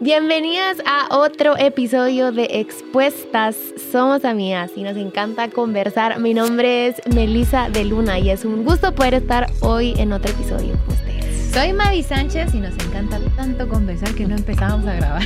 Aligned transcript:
Bienvenidas 0.00 0.78
a 0.84 1.16
otro 1.16 1.56
episodio 1.56 2.32
de 2.32 2.48
Expuestas. 2.50 3.54
Somos 3.92 4.24
amigas 4.24 4.72
y 4.74 4.82
nos 4.82 4.96
encanta 4.96 5.48
conversar. 5.48 6.18
Mi 6.18 6.34
nombre 6.34 6.88
es 6.88 6.96
Melisa 7.14 7.68
de 7.70 7.84
Luna 7.84 8.18
y 8.18 8.30
es 8.30 8.44
un 8.44 8.64
gusto 8.64 8.92
poder 8.92 9.14
estar 9.14 9.46
hoy 9.60 9.94
en 9.96 10.12
otro 10.12 10.32
episodio 10.32 10.76
con 10.84 10.96
ustedes. 10.96 11.52
Soy 11.52 11.72
Mavi 11.72 12.02
Sánchez 12.02 12.54
y 12.54 12.58
nos 12.58 12.74
encanta 12.74 13.20
tanto 13.36 13.68
conversar 13.68 14.12
que 14.16 14.26
no 14.26 14.34
empezamos 14.34 14.84
a 14.84 14.94
grabar. 14.94 15.22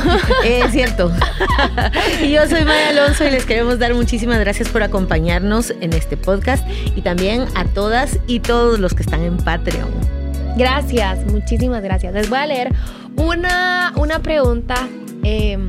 es 0.44 0.70
cierto. 0.70 1.10
y 2.22 2.30
yo 2.30 2.46
soy 2.46 2.64
Maya 2.64 2.90
Alonso 2.90 3.26
y 3.26 3.30
les 3.30 3.44
queremos 3.44 3.80
dar 3.80 3.92
muchísimas 3.92 4.38
gracias 4.38 4.68
por 4.68 4.84
acompañarnos 4.84 5.70
en 5.80 5.92
este 5.94 6.16
podcast 6.16 6.64
y 6.94 7.02
también 7.02 7.46
a 7.56 7.64
todas 7.64 8.20
y 8.28 8.38
todos 8.38 8.78
los 8.78 8.94
que 8.94 9.02
están 9.02 9.24
en 9.24 9.36
Patreon. 9.36 9.90
Gracias, 10.56 11.24
muchísimas 11.26 11.82
gracias. 11.82 12.12
Les 12.14 12.28
voy 12.28 12.38
a 12.38 12.46
leer 12.46 12.72
una, 13.16 13.92
una 13.96 14.18
pregunta. 14.20 14.88
Em, 15.22 15.68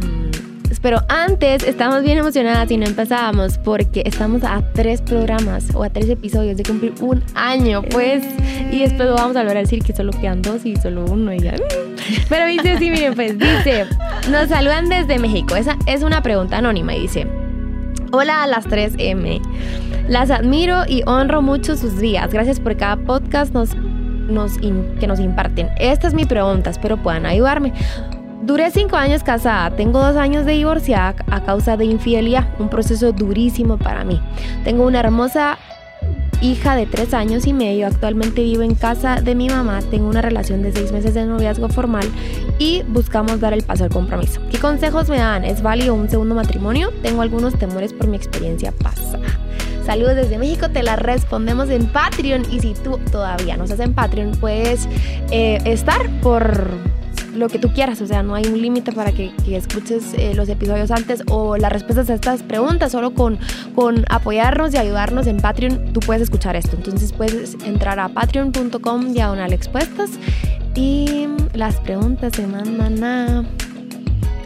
pero 0.83 0.99
antes 1.07 1.63
estamos 1.63 2.03
bien 2.03 2.17
emocionadas 2.17 2.69
y 2.69 2.75
no 2.75 2.85
empezábamos 2.85 3.57
porque 3.57 4.03
estamos 4.05 4.43
a 4.43 4.61
tres 4.73 5.01
programas 5.01 5.73
o 5.73 5.81
a 5.81 5.89
tres 5.89 6.09
episodios 6.09 6.57
de 6.57 6.63
cumplir 6.63 6.93
un 6.99 7.23
año, 7.35 7.81
pues. 7.83 8.21
Y 8.69 8.79
después 8.79 9.09
vamos 9.09 9.37
a 9.37 9.43
volver 9.43 9.57
a 9.57 9.59
decir 9.61 9.81
que 9.81 9.95
solo 9.95 10.11
quedan 10.11 10.41
dos 10.41 10.65
y 10.65 10.75
solo 10.75 11.05
uno 11.05 11.33
y 11.33 11.39
ya. 11.39 11.55
Pero 12.27 12.47
dice 12.47 12.71
así, 12.71 12.91
miren, 12.91 13.13
pues 13.13 13.39
dice, 13.39 13.85
nos 14.29 14.49
saludan 14.49 14.89
desde 14.89 15.19
México. 15.19 15.55
Esa 15.55 15.77
es 15.85 16.03
una 16.03 16.21
pregunta 16.21 16.57
anónima 16.57 16.93
y 16.93 17.03
dice, 17.03 17.27
hola 18.11 18.43
a 18.43 18.47
las 18.47 18.67
3M. 18.67 19.41
Las 20.09 20.31
admiro 20.31 20.83
y 20.85 21.01
honro 21.05 21.41
mucho 21.41 21.77
sus 21.77 21.97
días. 21.97 22.29
Gracias 22.33 22.59
por 22.59 22.75
cada 22.75 22.97
podcast 22.97 23.53
nos, 23.53 23.69
nos 24.27 24.57
que 24.57 25.07
nos 25.07 25.19
imparten. 25.19 25.69
Esta 25.77 26.07
es 26.07 26.13
mi 26.13 26.25
pregunta, 26.25 26.69
espero 26.69 26.97
puedan 26.97 27.25
ayudarme. 27.25 27.73
Duré 28.43 28.71
cinco 28.71 28.97
años 28.97 29.23
casada, 29.23 29.73
tengo 29.75 29.99
dos 29.99 30.17
años 30.17 30.45
de 30.45 30.51
divorciada 30.51 31.15
a 31.31 31.43
causa 31.45 31.77
de 31.77 31.85
infidelidad, 31.85 32.47
un 32.59 32.67
proceso 32.67 33.13
durísimo 33.13 33.77
para 33.77 34.03
mí. 34.03 34.21
Tengo 34.65 34.85
una 34.85 34.99
hermosa 34.99 35.57
hija 36.41 36.75
de 36.75 36.85
tres 36.85 37.13
años 37.13 37.47
y 37.47 37.53
medio, 37.53 37.87
actualmente 37.87 38.43
vivo 38.43 38.63
en 38.63 38.75
casa 38.75 39.21
de 39.21 39.33
mi 39.33 39.47
mamá, 39.47 39.79
tengo 39.89 40.09
una 40.09 40.21
relación 40.21 40.61
de 40.61 40.73
seis 40.73 40.91
meses 40.91 41.13
de 41.13 41.25
noviazgo 41.25 41.69
formal 41.69 42.05
y 42.59 42.83
buscamos 42.89 43.39
dar 43.39 43.53
el 43.53 43.63
paso 43.63 43.85
al 43.85 43.89
compromiso. 43.89 44.41
¿Qué 44.51 44.59
consejos 44.59 45.07
me 45.07 45.17
dan? 45.17 45.45
¿Es 45.45 45.61
válido 45.61 45.93
un 45.93 46.09
segundo 46.09 46.35
matrimonio? 46.35 46.91
Tengo 47.01 47.21
algunos 47.21 47.57
temores 47.57 47.93
por 47.93 48.07
mi 48.07 48.17
experiencia 48.17 48.73
pasada. 48.73 49.42
Saludos 49.85 50.15
desde 50.15 50.37
México, 50.37 50.69
te 50.69 50.81
la 50.81 50.95
respondemos 50.95 51.69
en 51.69 51.87
Patreon. 51.87 52.43
Y 52.51 52.59
si 52.59 52.73
tú 52.73 52.99
todavía 53.11 53.57
no 53.57 53.65
estás 53.65 53.81
en 53.81 53.93
Patreon, 53.93 54.31
puedes 54.39 54.87
eh, 55.31 55.59
estar 55.65 56.09
por 56.21 56.71
lo 57.35 57.49
que 57.49 57.59
tú 57.59 57.73
quieras, 57.73 57.99
o 58.01 58.07
sea, 58.07 58.21
no 58.21 58.35
hay 58.35 58.45
un 58.45 58.61
límite 58.61 58.91
para 58.91 59.11
que, 59.11 59.33
escuches 59.47 60.13
eh, 60.13 60.33
los 60.35 60.47
episodios 60.49 60.91
antes 60.91 61.23
o 61.27 61.57
las 61.57 61.71
respuestas 61.71 62.09
a 62.11 62.13
estas 62.13 62.43
preguntas, 62.43 62.91
solo 62.91 63.13
con, 63.13 63.39
con 63.75 64.05
apoyarnos 64.09 64.73
y 64.73 64.77
ayudarnos 64.77 65.27
en 65.27 65.37
Patreon, 65.37 65.93
tú 65.93 65.99
puedes 65.99 66.21
escuchar 66.21 66.55
esto. 66.55 66.75
Entonces 66.75 67.11
puedes 67.11 67.55
entrar 67.65 67.99
a 67.99 68.09
patreon.com 68.09 69.13
diagonal 69.13 69.51
expuestas 69.51 70.11
y 70.75 71.27
las 71.53 71.79
preguntas 71.79 72.33
se 72.35 72.47
mandan 72.47 73.03
a... 73.03 73.43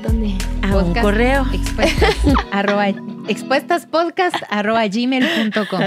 ¿Dónde? 0.08 0.38
A 0.63 0.75
un 0.77 0.94
correo. 0.94 1.45
Expuestas, 1.52 2.16
arroba 2.52 2.88
expuestaspodcast.gmail.com 2.88 5.81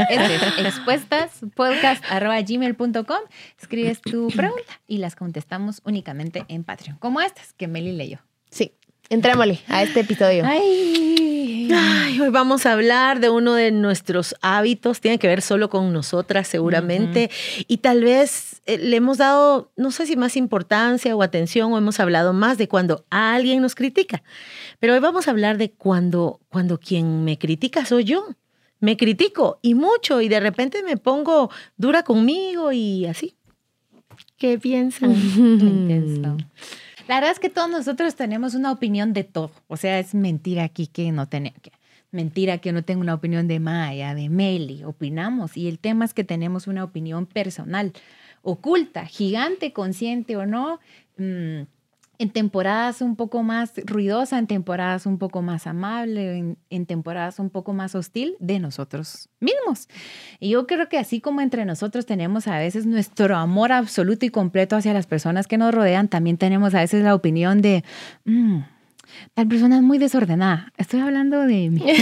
Escribes 3.59 4.03
tu 4.03 4.29
pregunta 4.29 4.79
y 4.87 4.99
las 4.99 5.17
contestamos 5.17 5.81
únicamente 5.85 6.45
en 6.49 6.65
Patreon, 6.65 6.99
como 6.99 7.23
estas 7.23 7.55
que 7.55 7.67
Meli 7.67 7.93
leyó. 7.93 8.19
Sí, 8.51 8.75
entrémosle 9.11 9.61
a 9.69 9.83
este 9.83 10.01
episodio. 10.01 10.45
Ay. 10.47 11.69
hoy 12.21 12.31
vamos 12.31 12.67
a 12.67 12.73
hablar 12.73 13.21
de 13.21 13.31
uno 13.31 13.55
de 13.55 13.71
nuestros 13.71 14.35
hábitos, 14.41 15.01
tiene 15.01 15.19
que 15.19 15.27
ver 15.27 15.43
solo 15.43 15.69
con 15.69 15.93
nosotras 15.93 16.49
seguramente, 16.49 17.31
y 17.67 17.79
tal 17.79 18.03
vez 18.03 18.63
eh, 18.67 18.79
le 18.79 18.97
hemos 18.97 19.19
dado, 19.19 19.71
no 19.77 19.91
sé 19.91 20.07
si 20.07 20.17
más 20.17 20.37
importancia 20.37 21.15
o 21.15 21.23
atención, 21.23 21.73
o 21.73 21.79
hemos 21.79 22.01
hablado 22.01 22.33
más 22.33 22.57
de 22.57 22.69
cuando 22.69 23.05
alguien 23.11 23.61
nos 23.63 23.75
critica. 23.75 24.23
Pero 24.79 24.95
hoy 24.95 25.01
vamos 25.01 25.29
a 25.29 25.33
hablar 25.33 25.59
de 25.59 25.71
cuando, 25.71 26.41
cuando 26.49 26.79
quien 26.79 27.25
me 27.25 27.39
critica 27.39 27.85
soy 27.85 28.05
yo. 28.05 28.27
Me 28.79 28.97
critico 28.97 29.59
y 29.61 29.75
mucho 29.75 30.23
y 30.23 30.29
de 30.29 30.41
repente 30.41 30.83
me 30.83 30.97
pongo 30.97 31.51
dura 31.77 32.03
conmigo 32.03 32.73
y 32.73 33.05
así. 33.05 33.35
¿Qué 34.39 34.59
piensan? 34.59 35.15
La 37.11 37.17
verdad 37.17 37.33
es 37.33 37.41
que 37.41 37.51
todos 37.51 37.69
nosotros 37.69 38.15
tenemos 38.15 38.55
una 38.55 38.71
opinión 38.71 39.13
de 39.13 39.25
todo. 39.25 39.51
O 39.67 39.77
sea, 39.77 39.99
es 39.99 40.15
mentira 40.15 40.63
aquí 40.63 40.87
que 40.87 41.11
no 41.11 41.27
tenemos. 41.27 41.59
Mentira 42.13 42.59
que 42.59 42.71
no 42.71 42.85
tengo 42.85 43.01
una 43.01 43.15
opinión 43.15 43.49
de 43.49 43.59
Maya, 43.59 44.15
de 44.15 44.29
Meli. 44.29 44.85
Opinamos. 44.85 45.57
Y 45.57 45.67
el 45.67 45.81
tema 45.81 46.05
es 46.05 46.15
que 46.15 46.23
tenemos 46.23 46.69
una 46.69 46.85
opinión 46.85 47.27
personal, 47.27 47.93
oculta, 48.43 49.07
gigante, 49.07 49.73
consciente 49.73 50.37
o 50.37 50.47
no. 50.47 50.79
Mm, 51.17 51.63
en 52.21 52.29
temporadas 52.29 53.01
un 53.01 53.17
poco 53.17 53.43
más 53.43 53.73
ruidosa, 53.87 54.39
en 54.39 54.47
temporadas 54.47 55.07
un 55.07 55.17
poco 55.17 55.41
más 55.41 55.67
amable, 55.67 56.55
en, 56.69 56.87
temporadas 56.87 57.39
un 57.39 57.49
poco 57.49 57.73
más 57.73 57.95
hostil 57.95 58.37
de 58.41 58.59
nosotros 58.59 59.31
mismos. 59.41 59.89
Y 60.39 60.51
yo 60.51 60.67
creo 60.67 60.91
que 60.91 60.99
así 60.99 61.23
como 61.23 61.41
entre 61.41 61.65
nosotros 61.65 62.05
tenemos 62.05 62.47
a 62.47 62.59
veces 62.59 62.85
nuestro 62.85 63.35
amor 63.37 63.73
absoluto 63.73 64.27
y 64.27 64.29
completo 64.29 64.77
hacia 64.77 64.93
las 64.93 65.07
personas 65.07 65.47
que 65.47 65.57
nos 65.57 65.75
rodean, 65.75 66.09
también 66.09 66.37
tenemos 66.37 66.75
a 66.75 66.81
veces 66.81 67.03
la 67.03 67.15
opinión 67.15 67.63
de... 67.63 67.85
Mm, 68.27 68.59
tal 69.33 69.49
persona 69.49 69.77
es 69.77 69.83
muy 69.83 69.97
desordenada. 69.97 70.75
Estoy 70.77 71.01
hablando 71.01 71.41
de 71.47 71.71
mí. 71.71 71.83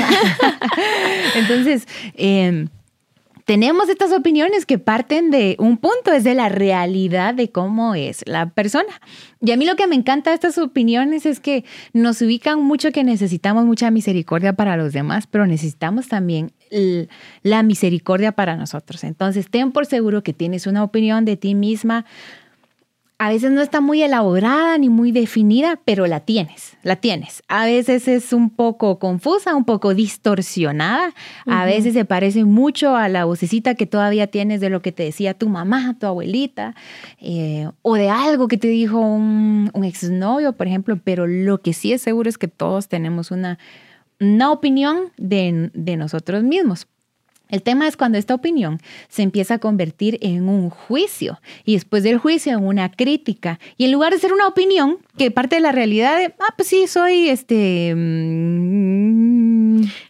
Entonces, 1.37 1.87
eh, 2.15 2.67
tenemos 3.49 3.89
estas 3.89 4.13
opiniones 4.13 4.67
que 4.67 4.79
parten 4.79 5.31
de 5.31 5.57
un 5.59 5.79
punto, 5.79 6.13
es 6.13 6.23
de 6.23 6.35
la 6.35 6.51
realidad 6.51 7.33
de 7.33 7.51
cómo 7.51 7.95
es 7.95 8.23
la 8.27 8.51
persona. 8.51 9.01
Y 9.41 9.53
a 9.53 9.57
mí 9.57 9.65
lo 9.65 9.75
que 9.75 9.87
me 9.87 9.95
encanta 9.95 10.29
de 10.29 10.35
estas 10.35 10.59
opiniones 10.59 11.25
es 11.25 11.41
que 11.41 11.65
nos 11.95 12.21
ubican 12.21 12.63
mucho 12.63 12.93
que 12.93 13.05
necesitamos 13.05 13.65
mucha 13.65 13.91
misericordia 13.91 14.53
para 14.53 14.77
los 14.77 14.93
demás, 14.93 15.27
pero 15.27 15.47
necesitamos 15.47 16.09
también 16.09 16.53
la 17.43 17.63
misericordia 17.63 18.33
para 18.33 18.55
nosotros. 18.55 19.03
Entonces, 19.03 19.49
ten 19.49 19.73
por 19.73 19.87
seguro 19.87 20.23
que 20.23 20.35
tienes 20.35 20.67
una 20.67 20.85
opinión 20.85 21.25
de 21.25 21.39
ti 21.39 21.55
misma 21.55 22.05
a 23.21 23.31
veces 23.31 23.51
no 23.51 23.61
está 23.61 23.81
muy 23.81 24.01
elaborada 24.01 24.79
ni 24.79 24.89
muy 24.89 25.11
definida, 25.11 25.81
pero 25.84 26.06
la 26.06 26.21
tienes, 26.21 26.77
la 26.84 26.95
tienes. 26.95 27.43
A 27.49 27.65
veces 27.65 28.06
es 28.06 28.33
un 28.33 28.49
poco 28.49 29.01
confusa, 29.01 29.56
un 29.56 29.65
poco 29.65 29.93
distorsionada, 29.93 31.12
a 31.45 31.65
veces 31.65 31.95
se 31.95 32.05
parece 32.05 32.45
mucho 32.45 32.95
a 32.95 33.09
la 33.09 33.25
vocecita 33.25 33.75
que 33.75 33.87
todavía 33.87 34.29
tienes 34.29 34.61
de 34.61 34.71
lo 34.71 34.83
que 34.83 34.93
te 34.93 35.03
decía 35.03 35.34
tu 35.34 35.49
mamá, 35.49 35.97
tu 35.99 36.06
abuelita, 36.06 36.77
eh, 37.21 37.69
o 37.83 37.97
de 37.97 38.09
algo 38.09 38.47
que 38.47 38.56
te 38.56 38.69
dijo 38.69 39.01
un, 39.01 39.71
exnovio, 39.83 40.53
por 40.53 40.69
ejemplo, 40.69 40.99
pero 41.03 41.27
lo 41.27 41.61
que 41.61 41.73
sí 41.73 41.93
es 41.93 42.03
seguro 42.03 42.29
es 42.29 42.39
que 42.39 42.49
todos 42.49 42.89
tenemos 42.89 43.33
una, 43.33 43.59
una 44.21 44.53
opinión 44.53 45.11
de, 45.17 45.71
de 45.75 45.97
nosotros 45.97 46.45
mismos. 46.45 46.87
El 47.49 47.63
tema 47.63 47.89
es 47.89 47.97
cuando 47.97 48.19
esta 48.19 48.35
opinión 48.35 48.81
se 49.09 49.23
empieza 49.23 49.55
a 49.55 49.59
convertir 49.59 50.19
en 50.21 50.49
un 50.49 50.71
juicio 50.71 51.41
y 51.65 51.75
después 51.75 52.03
del 52.03 52.19
juicio 52.19 52.53
en 52.53 52.65
una 52.65 52.91
crítica. 52.91 53.59
Y 53.77 53.85
en 53.87 53.93
lugar 53.93 54.13
de 54.13 54.19
ser 54.19 54.33
una 54.33 54.47
opinión 54.47 54.99
que 55.17 55.31
parte 55.31 55.57
de 55.57 55.63
la 55.63 55.73
realidad 55.73 56.19
de, 56.19 56.35
ah, 56.41 56.55
pues 56.57 56.69
sí, 56.69 56.87
soy 56.87 57.29
este... 57.29 57.95
Mm, 57.95 59.28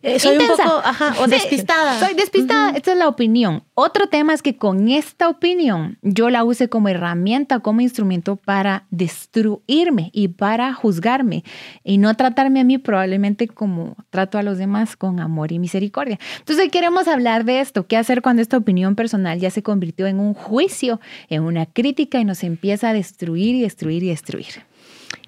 eh, 0.02 0.18
soy 0.18 0.36
un 0.38 0.46
poco, 0.46 0.80
ajá, 0.84 1.14
o 1.20 1.26
despistada. 1.26 1.98
Soy 1.98 2.14
despistada, 2.14 2.70
esta 2.70 2.92
es 2.92 2.98
la 2.98 3.08
opinión. 3.08 3.64
Otro 3.74 4.08
tema 4.08 4.34
es 4.34 4.42
que 4.42 4.56
con 4.56 4.88
esta 4.88 5.28
opinión 5.28 5.98
yo 6.02 6.30
la 6.30 6.44
use 6.44 6.68
como 6.68 6.88
herramienta, 6.88 7.60
como 7.60 7.80
instrumento 7.80 8.36
para 8.36 8.86
destruirme 8.90 10.10
y 10.12 10.28
para 10.28 10.72
juzgarme 10.72 11.44
y 11.84 11.98
no 11.98 12.14
tratarme 12.14 12.60
a 12.60 12.64
mí 12.64 12.78
probablemente 12.78 13.48
como 13.48 13.96
trato 14.10 14.38
a 14.38 14.42
los 14.42 14.58
demás 14.58 14.96
con 14.96 15.20
amor 15.20 15.52
y 15.52 15.58
misericordia. 15.58 16.18
Entonces 16.38 16.64
hoy 16.64 16.70
queremos 16.70 17.08
hablar 17.08 17.44
de 17.44 17.60
esto, 17.60 17.86
qué 17.86 17.96
hacer 17.96 18.22
cuando 18.22 18.42
esta 18.42 18.56
opinión 18.56 18.94
personal 18.94 19.38
ya 19.38 19.50
se 19.50 19.62
convirtió 19.62 20.06
en 20.06 20.20
un 20.20 20.34
juicio, 20.34 21.00
en 21.28 21.42
una 21.42 21.66
crítica 21.66 22.20
y 22.20 22.24
nos 22.24 22.42
empieza 22.44 22.90
a 22.90 22.92
destruir 22.92 23.54
y 23.54 23.62
destruir 23.62 24.02
y 24.02 24.08
destruir. 24.08 24.67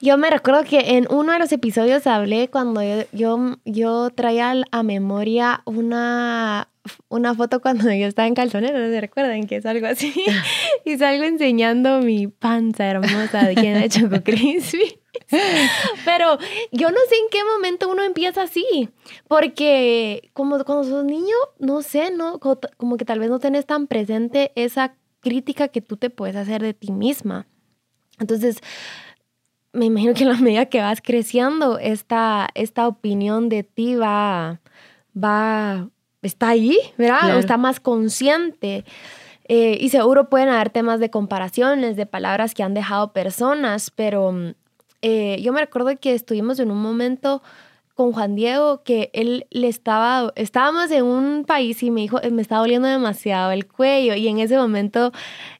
Yo 0.02 0.16
me 0.16 0.30
recuerdo 0.30 0.64
que 0.64 0.96
en 0.96 1.06
uno 1.10 1.32
de 1.32 1.38
los 1.38 1.52
episodios 1.52 2.06
hablé 2.06 2.48
cuando 2.48 2.80
yo, 3.12 3.56
yo, 3.66 4.10
traía 4.10 4.54
a 4.70 4.82
memoria 4.82 5.60
una, 5.66 6.68
una 7.08 7.34
foto 7.34 7.60
cuando 7.60 7.92
yo 7.92 8.06
estaba 8.06 8.26
en 8.26 8.34
calzoneros, 8.34 8.90
¿se 8.90 9.00
recuerdan? 9.00 9.46
Que 9.46 9.56
es 9.56 9.66
algo 9.66 9.86
así. 9.86 10.14
y 10.86 10.96
salgo 10.96 11.24
enseñando 11.24 12.00
mi 12.00 12.28
panza 12.28 12.86
hermosa 12.86 13.46
de 13.46 13.54
quien 13.54 13.76
ha 13.76 13.84
hecho 13.84 14.08
Crispy. 14.24 15.00
Pero 16.06 16.38
yo 16.72 16.90
no 16.90 16.98
sé 17.08 17.16
en 17.16 17.28
qué 17.30 17.44
momento 17.44 17.90
uno 17.90 18.02
empieza 18.02 18.42
así, 18.42 18.88
porque 19.28 20.30
como 20.32 20.64
cuando 20.64 20.84
sos 20.84 21.04
niño, 21.04 21.36
no 21.58 21.82
sé, 21.82 22.10
¿no? 22.10 22.38
Como 22.38 22.96
que 22.96 23.04
tal 23.04 23.18
vez 23.18 23.28
no 23.28 23.38
tenés 23.38 23.66
tan 23.66 23.86
presente 23.86 24.52
esa 24.54 24.94
crítica 25.20 25.68
que 25.68 25.82
tú 25.82 25.98
te 25.98 26.08
puedes 26.08 26.36
hacer 26.36 26.62
de 26.62 26.72
ti 26.72 26.90
misma. 26.90 27.46
Entonces, 28.18 28.60
me 29.72 29.86
imagino 29.86 30.14
que 30.14 30.24
en 30.24 30.30
la 30.30 30.38
medida 30.38 30.66
que 30.66 30.80
vas 30.80 31.00
creciendo, 31.00 31.78
esta, 31.78 32.48
esta 32.54 32.88
opinión 32.88 33.48
de 33.48 33.62
ti 33.62 33.94
va, 33.94 34.60
va, 35.16 35.88
está 36.22 36.48
ahí, 36.48 36.76
¿verdad? 36.98 37.36
O 37.36 37.38
está 37.38 37.56
más 37.56 37.80
consciente. 37.80 38.84
Eh, 39.48 39.78
y 39.80 39.88
seguro 39.88 40.28
pueden 40.28 40.48
haber 40.48 40.70
temas 40.70 41.00
de 41.00 41.10
comparaciones, 41.10 41.96
de 41.96 42.06
palabras 42.06 42.54
que 42.54 42.62
han 42.62 42.74
dejado 42.74 43.12
personas, 43.12 43.90
pero 43.90 44.32
eh, 45.02 45.40
yo 45.42 45.52
me 45.52 45.60
recuerdo 45.60 45.96
que 45.98 46.14
estuvimos 46.14 46.60
en 46.60 46.70
un 46.70 46.80
momento 46.80 47.42
con 48.00 48.12
Juan 48.12 48.34
Diego 48.34 48.82
que 48.82 49.10
él 49.12 49.46
le 49.50 49.68
estaba, 49.68 50.32
estábamos 50.34 50.90
en 50.90 51.04
un 51.04 51.44
país 51.44 51.82
y 51.82 51.90
me 51.90 52.00
dijo, 52.00 52.18
me 52.32 52.40
está 52.40 52.56
doliendo 52.56 52.88
demasiado 52.88 53.50
el 53.50 53.66
cuello 53.66 54.14
y 54.14 54.26
en 54.26 54.38
ese 54.38 54.56
momento 54.56 55.12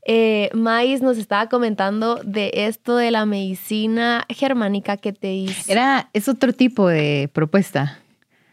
eh, 0.06 0.48
Mais 0.54 1.02
nos 1.02 1.18
estaba 1.18 1.50
comentando 1.50 2.18
de 2.24 2.50
esto 2.54 2.96
de 2.96 3.10
la 3.10 3.26
medicina 3.26 4.24
germánica 4.30 4.96
que 4.96 5.12
te 5.12 5.26
dice. 5.26 5.70
Era, 5.70 6.08
es 6.14 6.30
otro 6.30 6.54
tipo 6.54 6.88
de 6.88 7.28
propuesta. 7.30 7.98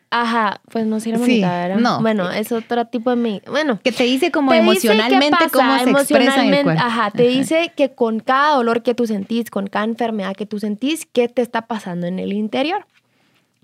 Ajá, 0.10 0.60
pues 0.70 0.86
no 0.86 1.00
sé 1.00 1.18
sí, 1.20 1.42
No. 1.80 2.02
Bueno, 2.02 2.30
es 2.30 2.52
otro 2.52 2.86
tipo 2.88 3.16
de. 3.16 3.42
Bueno. 3.50 3.80
Que 3.82 3.94
te 3.94 4.04
dice 4.04 4.32
como 4.32 4.54
emocionalmente 4.54 5.38
cómo 5.52 5.80
se 5.80 5.92
expresa 5.92 6.44
en 6.46 6.54
el 6.54 6.64
cuerpo. 6.64 6.82
Ajá, 6.84 7.12
te 7.12 7.24
dice 7.24 7.72
que 7.76 7.94
con 7.94 8.20
cada 8.20 8.56
dolor 8.56 8.84
que 8.84 8.94
tú 8.94 9.08
sentís, 9.08 9.50
con 9.50 9.68
cada 9.68 9.86
enfermedad 9.86 10.36
que 10.36 10.46
tú 10.46 10.60
sentís, 10.60 11.06
¿qué 11.06 11.30
te 11.30 11.42
está 11.42 11.68
pasando 11.68 12.06
en 12.08 12.20
el 12.20 12.34
interior? 12.34 12.86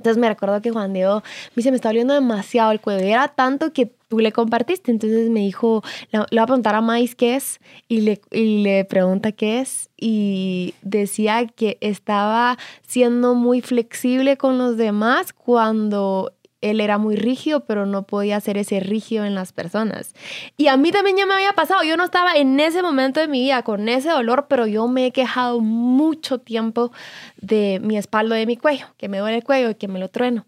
Entonces 0.04 0.20
me 0.20 0.28
recuerdo 0.28 0.62
que 0.62 0.70
Juan 0.70 0.92
Diego 0.92 1.24
me 1.24 1.54
dice, 1.56 1.72
me 1.72 1.78
está 1.78 1.88
doliendo 1.88 2.14
demasiado 2.14 2.74
el 2.74 2.82
cuello. 2.82 3.06
era 3.06 3.30
tanto 3.30 3.72
que 3.72 3.86
tú 4.10 4.20
le 4.20 4.34
compartiste. 4.34 4.92
Entonces 4.92 5.30
me 5.30 5.40
dijo, 5.40 5.82
le, 6.12 6.20
le 6.20 6.26
voy 6.30 6.40
a 6.40 6.46
preguntar 6.46 6.76
a 6.76 6.82
Mais 6.82 7.16
qué 7.16 7.38
es 7.38 7.62
y 7.88 8.02
le, 8.02 8.20
y 8.30 8.64
le 8.64 8.84
pregunta 8.84 9.32
qué 9.32 9.62
es. 9.62 9.90
Y 9.96 10.76
decía 10.82 11.48
que 11.48 11.78
estaba 11.80 12.58
siendo 12.86 13.34
muy 13.34 13.62
flexible 13.62 14.36
con 14.36 14.58
los 14.58 14.76
demás 14.76 15.32
cuando 15.32 16.34
él 16.64 16.80
era 16.80 16.98
muy 16.98 17.16
rígido, 17.16 17.62
pero 17.66 17.86
no 17.86 18.04
podía 18.04 18.38
hacer 18.38 18.58
ese 18.58 18.80
rígido 18.80 19.26
en 19.26 19.36
las 19.36 19.52
personas. 19.52 20.16
Y 20.58 20.68
a 20.68 20.78
mí 20.78 20.92
también 20.92 21.18
ya 21.18 21.26
me 21.26 21.34
había 21.34 21.54
pasado, 21.54 21.84
yo 21.84 21.98
no 21.98 22.06
estaba 22.06 22.36
en 22.36 22.60
ese 22.60 22.82
momento 22.82 23.20
de 23.20 23.28
mi 23.28 23.42
vida 23.42 23.64
con 23.64 23.90
ese 23.90 24.10
dolor, 24.10 24.46
pero 24.48 24.66
yo 24.66 24.88
me 24.88 25.08
he 25.08 25.12
quejado 25.12 25.60
mucho 25.60 26.40
tiempo 26.40 26.92
de 27.38 27.80
mi 27.84 27.98
espalda, 27.98 28.36
de 28.36 28.46
mi 28.46 28.56
cuello, 28.58 28.88
que 28.98 29.10
me 29.10 29.18
duele 29.18 29.38
el 29.38 29.44
cuello 29.44 29.72
y 29.72 29.76
que 29.76 29.88
me 29.88 30.00
lo 30.00 30.10
trueno. 30.10 30.46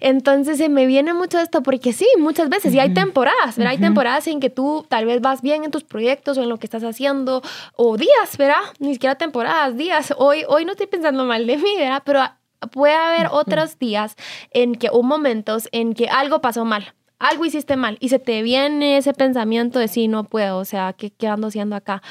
Entonces 0.00 0.58
se 0.58 0.68
me 0.68 0.86
viene 0.86 1.12
mucho 1.12 1.38
esto 1.38 1.62
porque 1.62 1.92
sí, 1.92 2.06
muchas 2.18 2.48
veces, 2.48 2.74
y 2.74 2.78
hay 2.78 2.94
temporadas, 2.94 3.56
¿verdad? 3.56 3.72
Hay 3.72 3.78
temporadas 3.78 4.26
en 4.28 4.40
que 4.40 4.48
tú 4.48 4.86
tal 4.88 5.04
vez 5.04 5.20
vas 5.20 5.42
bien 5.42 5.64
en 5.64 5.70
tus 5.70 5.84
proyectos 5.84 6.38
o 6.38 6.42
en 6.42 6.48
lo 6.48 6.58
que 6.58 6.66
estás 6.66 6.84
haciendo, 6.84 7.42
o 7.76 7.96
días, 7.96 8.36
¿verdad? 8.38 8.62
Ni 8.78 8.94
siquiera 8.94 9.16
temporadas, 9.16 9.76
días. 9.76 10.14
Hoy, 10.16 10.44
hoy 10.48 10.64
no 10.64 10.72
estoy 10.72 10.86
pensando 10.86 11.24
mal 11.24 11.46
de 11.46 11.56
mí, 11.58 11.76
¿verdad? 11.76 12.02
Pero 12.04 12.20
puede 12.68 12.94
haber 12.94 13.28
otros 13.30 13.78
días 13.78 14.16
en 14.50 14.74
que, 14.74 14.88
o 14.90 15.02
momentos 15.02 15.68
en 15.72 15.94
que 15.94 16.08
algo 16.08 16.40
pasó 16.40 16.64
mal, 16.64 16.94
algo 17.18 17.44
hiciste 17.44 17.76
mal 17.76 17.96
y 18.00 18.08
se 18.08 18.18
te 18.18 18.42
viene 18.42 18.96
ese 18.96 19.12
pensamiento 19.12 19.78
de 19.78 19.88
sí, 19.88 20.08
no 20.08 20.24
puedo, 20.24 20.58
o 20.58 20.64
sea, 20.64 20.92
¿qué, 20.92 21.10
qué 21.10 21.28
ando 21.28 21.48
haciendo 21.48 21.76
acá? 21.76 22.02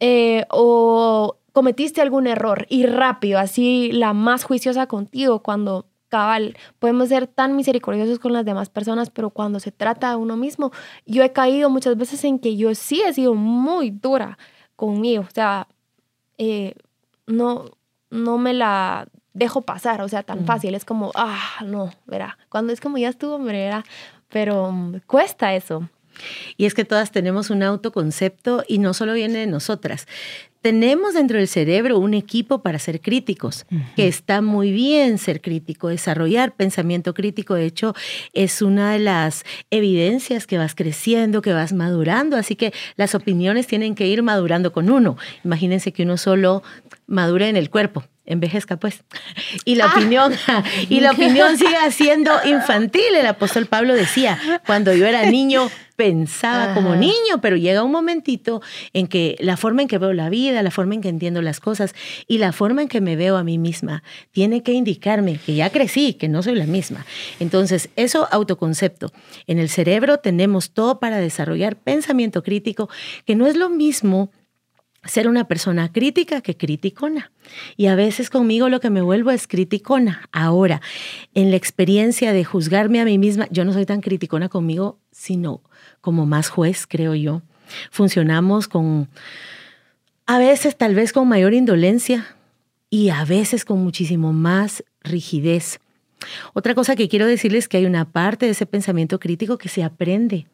Eh, 0.00 0.44
o 0.50 1.36
cometiste 1.52 2.00
algún 2.00 2.26
error 2.26 2.66
y 2.68 2.86
rápido, 2.86 3.38
así 3.38 3.92
la 3.92 4.12
más 4.12 4.44
juiciosa 4.44 4.86
contigo 4.86 5.42
cuando 5.42 5.86
cabal, 6.12 6.58
podemos 6.78 7.08
ser 7.08 7.26
tan 7.26 7.56
misericordiosos 7.56 8.18
con 8.18 8.34
las 8.34 8.44
demás 8.44 8.68
personas, 8.68 9.08
pero 9.08 9.30
cuando 9.30 9.60
se 9.60 9.72
trata 9.72 10.10
de 10.10 10.16
uno 10.16 10.36
mismo, 10.36 10.70
yo 11.06 11.22
he 11.22 11.32
caído 11.32 11.70
muchas 11.70 11.96
veces 11.96 12.22
en 12.24 12.38
que 12.38 12.54
yo 12.54 12.74
sí 12.74 13.00
he 13.00 13.14
sido 13.14 13.34
muy 13.34 13.90
dura 13.90 14.36
conmigo, 14.76 15.22
o 15.22 15.34
sea, 15.34 15.68
eh, 16.36 16.74
no, 17.26 17.64
no 18.10 18.36
me 18.36 18.52
la 18.52 19.08
dejo 19.34 19.62
pasar, 19.62 20.00
o 20.02 20.08
sea, 20.08 20.22
tan 20.22 20.44
fácil. 20.44 20.74
Es 20.74 20.84
como, 20.84 21.12
ah, 21.14 21.64
no, 21.64 21.92
verá. 22.06 22.38
Cuando 22.48 22.72
es 22.72 22.80
como 22.80 22.98
ya 22.98 23.08
estuvo, 23.08 23.38
verá. 23.38 23.84
Pero 24.28 24.72
mm, 24.72 25.00
cuesta 25.06 25.54
eso. 25.54 25.88
Y 26.56 26.66
es 26.66 26.74
que 26.74 26.84
todas 26.84 27.10
tenemos 27.10 27.50
un 27.50 27.62
autoconcepto 27.62 28.64
y 28.68 28.78
no 28.78 28.94
solo 28.94 29.14
viene 29.14 29.38
de 29.38 29.46
nosotras. 29.46 30.06
Tenemos 30.60 31.14
dentro 31.14 31.38
del 31.38 31.48
cerebro 31.48 31.98
un 31.98 32.14
equipo 32.14 32.62
para 32.62 32.78
ser 32.78 33.00
críticos, 33.00 33.66
que 33.96 34.06
está 34.06 34.42
muy 34.42 34.70
bien 34.70 35.18
ser 35.18 35.40
crítico, 35.40 35.88
desarrollar 35.88 36.54
pensamiento 36.54 37.14
crítico. 37.14 37.54
De 37.54 37.64
hecho, 37.64 37.94
es 38.32 38.62
una 38.62 38.92
de 38.92 39.00
las 39.00 39.44
evidencias 39.70 40.46
que 40.46 40.58
vas 40.58 40.76
creciendo, 40.76 41.42
que 41.42 41.52
vas 41.52 41.72
madurando. 41.72 42.36
Así 42.36 42.54
que 42.54 42.72
las 42.94 43.16
opiniones 43.16 43.66
tienen 43.66 43.96
que 43.96 44.06
ir 44.06 44.22
madurando 44.22 44.72
con 44.72 44.88
uno. 44.88 45.16
Imagínense 45.44 45.92
que 45.92 46.04
uno 46.04 46.16
solo 46.16 46.62
madure 47.08 47.48
en 47.48 47.56
el 47.56 47.68
cuerpo 47.68 48.04
envejezca 48.26 48.76
pues. 48.76 49.04
Y 49.64 49.74
la 49.76 49.86
ah. 49.86 49.92
opinión, 49.94 50.32
y 50.88 51.00
la 51.00 51.10
opinión 51.12 51.56
sigue 51.58 51.90
siendo 51.90 52.32
infantil. 52.44 53.14
El 53.14 53.26
apóstol 53.26 53.66
Pablo 53.66 53.94
decía, 53.94 54.38
cuando 54.66 54.94
yo 54.94 55.06
era 55.06 55.30
niño 55.30 55.70
pensaba 55.96 56.74
como 56.74 56.96
niño, 56.96 57.40
pero 57.40 57.56
llega 57.56 57.82
un 57.82 57.92
momentito 57.92 58.60
en 58.92 59.06
que 59.06 59.36
la 59.38 59.56
forma 59.56 59.82
en 59.82 59.88
que 59.88 59.98
veo 59.98 60.12
la 60.12 60.30
vida, 60.30 60.62
la 60.62 60.70
forma 60.70 60.94
en 60.94 61.00
que 61.00 61.08
entiendo 61.08 61.42
las 61.42 61.60
cosas 61.60 61.94
y 62.26 62.38
la 62.38 62.52
forma 62.52 62.82
en 62.82 62.88
que 62.88 63.00
me 63.00 63.14
veo 63.14 63.36
a 63.36 63.44
mí 63.44 63.58
misma 63.58 64.02
tiene 64.32 64.62
que 64.62 64.72
indicarme 64.72 65.38
que 65.38 65.54
ya 65.54 65.70
crecí, 65.70 66.14
que 66.14 66.28
no 66.28 66.42
soy 66.42 66.56
la 66.56 66.66
misma. 66.66 67.06
Entonces, 67.38 67.90
eso 67.94 68.26
autoconcepto. 68.32 69.12
En 69.46 69.58
el 69.58 69.68
cerebro 69.68 70.18
tenemos 70.18 70.72
todo 70.72 70.98
para 70.98 71.18
desarrollar 71.18 71.76
pensamiento 71.76 72.42
crítico, 72.42 72.88
que 73.24 73.36
no 73.36 73.46
es 73.46 73.54
lo 73.54 73.68
mismo 73.68 74.30
ser 75.04 75.28
una 75.28 75.48
persona 75.48 75.90
crítica 75.90 76.40
que 76.40 76.56
criticona. 76.56 77.32
Y 77.76 77.86
a 77.86 77.96
veces 77.96 78.30
conmigo 78.30 78.68
lo 78.68 78.80
que 78.80 78.90
me 78.90 79.02
vuelvo 79.02 79.30
es 79.30 79.46
criticona. 79.46 80.28
Ahora, 80.32 80.80
en 81.34 81.50
la 81.50 81.56
experiencia 81.56 82.32
de 82.32 82.44
juzgarme 82.44 83.00
a 83.00 83.04
mí 83.04 83.18
misma, 83.18 83.48
yo 83.50 83.64
no 83.64 83.72
soy 83.72 83.86
tan 83.86 84.00
criticona 84.00 84.48
conmigo, 84.48 84.98
sino 85.10 85.62
como 86.00 86.26
más 86.26 86.48
juez, 86.48 86.86
creo 86.86 87.14
yo. 87.14 87.42
Funcionamos 87.90 88.68
con, 88.68 89.08
a 90.26 90.38
veces 90.38 90.76
tal 90.76 90.94
vez 90.94 91.12
con 91.12 91.28
mayor 91.28 91.54
indolencia 91.54 92.36
y 92.90 93.08
a 93.08 93.24
veces 93.24 93.64
con 93.64 93.82
muchísimo 93.82 94.32
más 94.32 94.84
rigidez. 95.02 95.80
Otra 96.52 96.74
cosa 96.74 96.96
que 96.96 97.08
quiero 97.08 97.26
decirles 97.26 97.64
es 97.64 97.68
que 97.68 97.78
hay 97.78 97.86
una 97.86 98.04
parte 98.04 98.46
de 98.46 98.52
ese 98.52 98.66
pensamiento 98.66 99.18
crítico 99.18 99.58
que 99.58 99.68
se 99.68 99.82
aprende. 99.82 100.46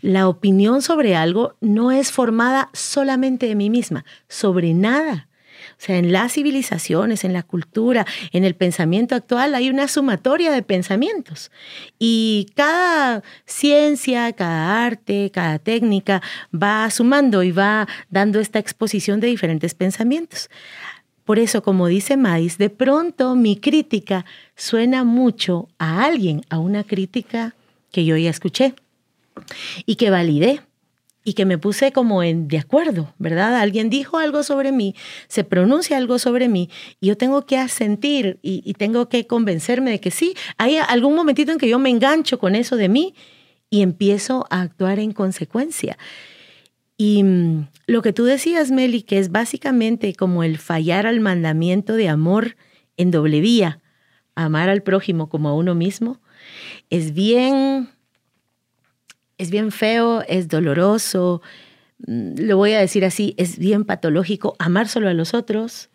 La 0.00 0.28
opinión 0.28 0.82
sobre 0.82 1.16
algo 1.16 1.54
no 1.60 1.90
es 1.90 2.12
formada 2.12 2.70
solamente 2.72 3.46
de 3.46 3.54
mí 3.54 3.70
misma, 3.70 4.04
sobre 4.28 4.74
nada. 4.74 5.28
O 5.72 5.80
sea, 5.84 5.96
en 5.96 6.12
las 6.12 6.32
civilizaciones, 6.32 7.24
en 7.24 7.32
la 7.32 7.42
cultura, 7.42 8.06
en 8.32 8.44
el 8.44 8.54
pensamiento 8.54 9.14
actual 9.14 9.54
hay 9.54 9.70
una 9.70 9.88
sumatoria 9.88 10.52
de 10.52 10.62
pensamientos. 10.62 11.50
Y 11.98 12.48
cada 12.54 13.22
ciencia, 13.46 14.32
cada 14.32 14.84
arte, 14.84 15.30
cada 15.32 15.58
técnica 15.58 16.22
va 16.54 16.88
sumando 16.90 17.42
y 17.42 17.52
va 17.52 17.88
dando 18.10 18.40
esta 18.40 18.58
exposición 18.58 19.20
de 19.20 19.28
diferentes 19.28 19.74
pensamientos. 19.74 20.48
Por 21.24 21.38
eso, 21.38 21.62
como 21.62 21.86
dice 21.86 22.16
Mais, 22.16 22.58
de 22.58 22.70
pronto 22.70 23.34
mi 23.34 23.56
crítica 23.56 24.24
suena 24.56 25.04
mucho 25.04 25.68
a 25.78 26.04
alguien, 26.04 26.42
a 26.50 26.58
una 26.58 26.84
crítica 26.84 27.54
que 27.90 28.04
yo 28.04 28.16
ya 28.16 28.30
escuché 28.30 28.74
y 29.86 29.96
que 29.96 30.10
validé 30.10 30.60
y 31.24 31.32
que 31.32 31.46
me 31.46 31.56
puse 31.56 31.92
como 31.92 32.22
en 32.22 32.48
de 32.48 32.58
acuerdo, 32.58 33.14
¿verdad? 33.18 33.56
Alguien 33.56 33.88
dijo 33.88 34.18
algo 34.18 34.42
sobre 34.42 34.72
mí, 34.72 34.94
se 35.26 35.42
pronuncia 35.42 35.96
algo 35.96 36.18
sobre 36.18 36.48
mí 36.48 36.68
y 37.00 37.06
yo 37.06 37.16
tengo 37.16 37.46
que 37.46 37.56
asentir 37.56 38.38
y, 38.42 38.62
y 38.64 38.74
tengo 38.74 39.08
que 39.08 39.26
convencerme 39.26 39.90
de 39.90 40.00
que 40.00 40.10
sí, 40.10 40.34
hay 40.58 40.76
algún 40.76 41.14
momentito 41.14 41.50
en 41.50 41.58
que 41.58 41.68
yo 41.68 41.78
me 41.78 41.88
engancho 41.88 42.38
con 42.38 42.54
eso 42.54 42.76
de 42.76 42.90
mí 42.90 43.14
y 43.70 43.80
empiezo 43.80 44.46
a 44.50 44.60
actuar 44.60 44.98
en 44.98 45.12
consecuencia. 45.12 45.96
Y 46.96 47.22
mm, 47.22 47.68
lo 47.86 48.02
que 48.02 48.12
tú 48.12 48.24
decías, 48.24 48.70
Meli, 48.70 49.02
que 49.02 49.18
es 49.18 49.30
básicamente 49.30 50.14
como 50.14 50.44
el 50.44 50.58
fallar 50.58 51.06
al 51.06 51.20
mandamiento 51.20 51.94
de 51.94 52.08
amor 52.08 52.56
en 52.96 53.10
doble 53.10 53.40
vía, 53.40 53.80
amar 54.34 54.68
al 54.68 54.82
prójimo 54.82 55.28
como 55.28 55.48
a 55.48 55.54
uno 55.54 55.74
mismo, 55.74 56.20
es 56.90 57.14
bien 57.14 57.88
es 59.38 59.50
bien 59.50 59.72
feo, 59.72 60.22
es 60.28 60.48
doloroso, 60.48 61.42
mm, 62.06 62.34
lo 62.38 62.56
voy 62.56 62.72
a 62.72 62.80
decir 62.80 63.04
así, 63.04 63.34
es 63.36 63.58
bien 63.58 63.84
patológico 63.84 64.56
amar 64.58 64.88
solo 64.88 65.08
a 65.08 65.14
los 65.14 65.34
otros. 65.34 65.90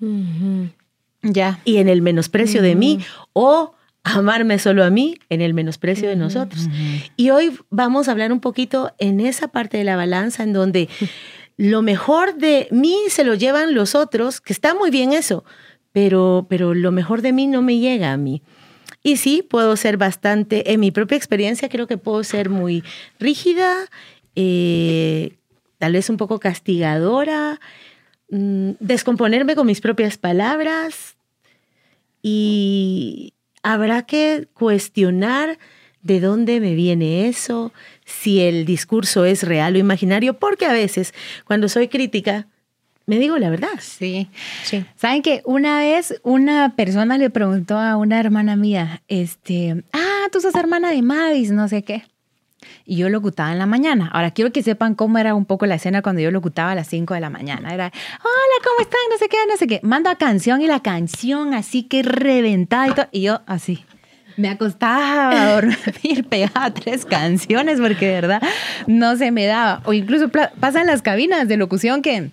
Ya. 1.22 1.60
Y 1.66 1.78
en 1.78 1.90
el 1.90 2.02
menosprecio 2.02 2.62
de 2.62 2.76
mí 2.76 3.00
o 3.34 3.74
amarme 4.16 4.60
solo 4.60 4.84
a 4.84 4.90
mí 4.90 5.18
en 5.30 5.42
el 5.42 5.54
menosprecio 5.54 6.10
de 6.10 6.16
nosotros. 6.16 6.68
Y 7.16 7.30
hoy 7.30 7.58
vamos 7.70 8.08
a 8.08 8.12
hablar 8.12 8.32
un 8.32 8.40
poquito 8.40 8.94
en 8.98 9.20
esa 9.20 9.48
parte 9.50 9.78
de 9.78 9.84
la 9.84 9.96
balanza 9.96 10.44
en 10.44 10.54
donde 10.54 10.90
lo 11.58 11.82
mejor 11.82 12.36
de 12.36 12.68
mí 12.72 12.98
se 13.10 13.24
lo 13.24 13.36
llevan 13.36 13.74
los 13.74 13.96
otros, 13.96 14.40
que 14.40 14.54
está 14.54 14.74
muy 14.74 14.92
bien 14.92 15.12
eso, 15.12 15.44
pero, 15.92 16.46
pero 16.50 16.74
lo 16.74 16.92
mejor 16.92 17.22
de 17.22 17.34
mí 17.34 17.48
no 17.48 17.62
me 17.62 17.80
llega 17.80 18.14
a 18.14 18.18
mí. 18.18 18.42
Y 19.04 19.18
sí, 19.18 19.46
puedo 19.48 19.76
ser 19.76 19.98
bastante, 19.98 20.72
en 20.72 20.80
mi 20.80 20.92
propia 20.92 21.18
experiencia 21.18 21.70
creo 21.70 21.88
que 21.88 21.98
puedo 21.98 22.24
ser 22.24 22.50
muy 22.50 22.84
rígida, 23.20 23.74
eh, 24.36 25.38
tal 25.78 25.94
vez 25.94 26.10
un 26.10 26.18
poco 26.18 26.40
castigadora, 26.40 27.60
mm, 28.30 28.72
descomponerme 28.80 29.56
con 29.56 29.68
mis 29.68 29.82
propias 29.82 30.18
palabras, 30.18 31.18
y 32.22 33.34
habrá 33.64 34.04
que 34.04 34.48
cuestionar 34.54 35.58
de 36.02 36.20
dónde 36.20 36.60
me 36.60 36.76
viene 36.76 37.28
eso, 37.28 37.74
si 38.06 38.42
el 38.42 38.66
discurso 38.66 39.26
es 39.26 39.44
real 39.44 39.76
o 39.76 39.80
imaginario, 39.80 40.34
porque 40.34 40.66
a 40.66 40.74
veces 40.74 41.14
cuando 41.46 41.68
soy 41.68 41.88
crítica, 41.88 42.48
me 43.06 43.18
digo 43.18 43.38
la 43.38 43.50
verdad. 43.50 43.80
Sí. 43.80 44.30
sí. 44.64 44.86
Saben 44.96 45.22
que 45.22 45.42
una 45.46 45.80
vez 45.80 46.20
una 46.24 46.76
persona 46.76 47.18
le 47.18 47.30
preguntó 47.30 47.78
a 47.78 47.98
una 47.98 48.20
hermana 48.20 48.56
mía, 48.56 49.02
este, 49.08 49.84
ah, 49.94 50.28
tú 50.32 50.40
sos 50.40 50.56
hermana 50.56 50.92
de 50.92 51.02
Mavis, 51.02 51.52
no 51.52 51.68
sé 51.68 51.84
qué. 51.84 52.04
Y 52.86 52.98
yo 52.98 53.10
locutaba 53.10 53.52
en 53.52 53.60
la 53.60 53.66
mañana. 53.66 54.10
Ahora 54.14 54.32
quiero 54.32 54.52
que 54.52 54.64
sepan 54.64 54.96
cómo 54.96 55.18
era 55.18 55.36
un 55.36 55.46
poco 55.46 55.66
la 55.66 55.76
escena 55.76 56.02
cuando 56.02 56.22
yo 56.22 56.32
locutaba 56.32 56.72
a 56.72 56.76
las 56.76 56.88
5 56.88 57.14
de 57.14 57.20
la 57.20 57.30
mañana. 57.30 57.74
Era, 57.74 57.86
hola, 57.88 58.64
¿cómo 58.64 58.82
están? 58.82 59.00
No 59.12 59.18
sé 59.18 59.30
qué, 59.30 59.38
no 59.48 59.58
sé 59.58 59.68
qué. 59.68 59.80
Mando 59.84 60.10
a 60.10 60.16
canción 60.16 60.62
y 60.62 60.68
la 60.68 60.82
canción 60.82 61.54
así 61.54 61.84
que 61.84 62.04
reventada 62.04 62.88
y 62.88 62.92
todo. 62.92 63.08
Y 63.12 63.22
yo 63.22 63.42
así. 63.46 63.86
Me 64.38 64.50
acostaba 64.50 65.32
a 65.32 65.54
dormir, 65.56 66.26
pegaba 66.30 66.74
tres 66.74 67.06
canciones 67.06 67.82
porque 67.82 68.08
de 68.08 68.14
verdad 68.14 68.42
no 68.88 69.18
se 69.18 69.32
me 69.32 69.46
daba. 69.46 69.82
O 69.86 69.94
incluso 69.94 70.30
pasan 70.30 70.88
las 70.88 71.02
cabinas 71.02 71.48
de 71.48 71.58
locución 71.58 72.02
que 72.02 72.32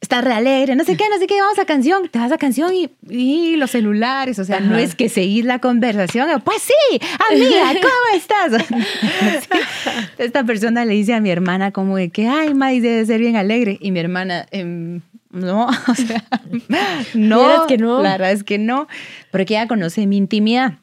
está 0.00 0.20
re 0.20 0.32
alegre, 0.32 0.76
no 0.76 0.84
sé 0.84 0.96
qué, 0.96 1.04
no 1.10 1.18
sé 1.18 1.26
qué, 1.26 1.40
vamos 1.40 1.58
a 1.58 1.64
canción, 1.64 2.08
te 2.08 2.18
vas 2.18 2.30
a 2.30 2.38
canción 2.38 2.72
y, 2.74 3.56
los 3.56 3.70
celulares, 3.72 4.38
o 4.38 4.44
sea, 4.44 4.60
no 4.60 4.78
es 4.78 4.94
que 4.94 5.08
seguís 5.08 5.44
la 5.44 5.58
conversación, 5.58 6.28
pues 6.44 6.62
sí, 6.62 7.00
amiga, 7.30 7.72
¿cómo 7.82 8.16
estás? 8.16 8.64
Esta 10.18 10.44
persona 10.44 10.84
le 10.84 10.94
dice 10.94 11.14
a 11.14 11.20
mi 11.20 11.30
hermana 11.30 11.72
como 11.72 11.96
de 11.96 12.10
que, 12.10 12.28
ay, 12.28 12.54
May, 12.54 12.80
debe 12.80 13.04
ser 13.06 13.20
bien 13.20 13.36
alegre, 13.36 13.78
y 13.80 13.90
mi 13.90 13.98
hermana, 13.98 14.46
em, 14.52 15.00
no, 15.30 15.66
o 15.88 15.94
sea, 15.94 16.24
no, 17.14 17.66
que 17.66 17.76
no, 17.76 18.02
la 18.02 18.12
verdad 18.12 18.32
es 18.32 18.44
que 18.44 18.58
no, 18.58 18.86
porque 19.30 19.54
ella 19.54 19.66
conoce 19.66 20.06
mi 20.06 20.16
intimidad. 20.16 20.78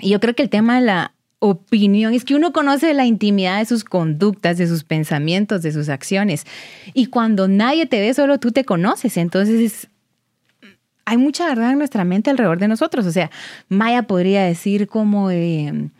Y 0.00 0.10
yo 0.10 0.20
creo 0.20 0.34
que 0.34 0.42
el 0.42 0.50
tema 0.50 0.76
de 0.76 0.86
la 0.86 1.13
opinión, 1.44 2.14
es 2.14 2.24
que 2.24 2.34
uno 2.34 2.52
conoce 2.52 2.94
la 2.94 3.04
intimidad 3.04 3.58
de 3.58 3.66
sus 3.66 3.84
conductas, 3.84 4.56
de 4.56 4.66
sus 4.66 4.82
pensamientos, 4.82 5.62
de 5.62 5.72
sus 5.72 5.90
acciones. 5.90 6.46
Y 6.94 7.06
cuando 7.06 7.48
nadie 7.48 7.84
te 7.84 8.00
ve, 8.00 8.14
solo 8.14 8.38
tú 8.38 8.50
te 8.50 8.64
conoces. 8.64 9.18
Entonces, 9.18 9.88
hay 11.04 11.18
mucha 11.18 11.46
verdad 11.46 11.72
en 11.72 11.78
nuestra 11.78 12.04
mente 12.04 12.30
alrededor 12.30 12.58
de 12.58 12.68
nosotros. 12.68 13.04
O 13.04 13.12
sea, 13.12 13.30
Maya 13.68 14.04
podría 14.04 14.42
decir 14.44 14.88
como 14.88 15.28
de... 15.28 15.90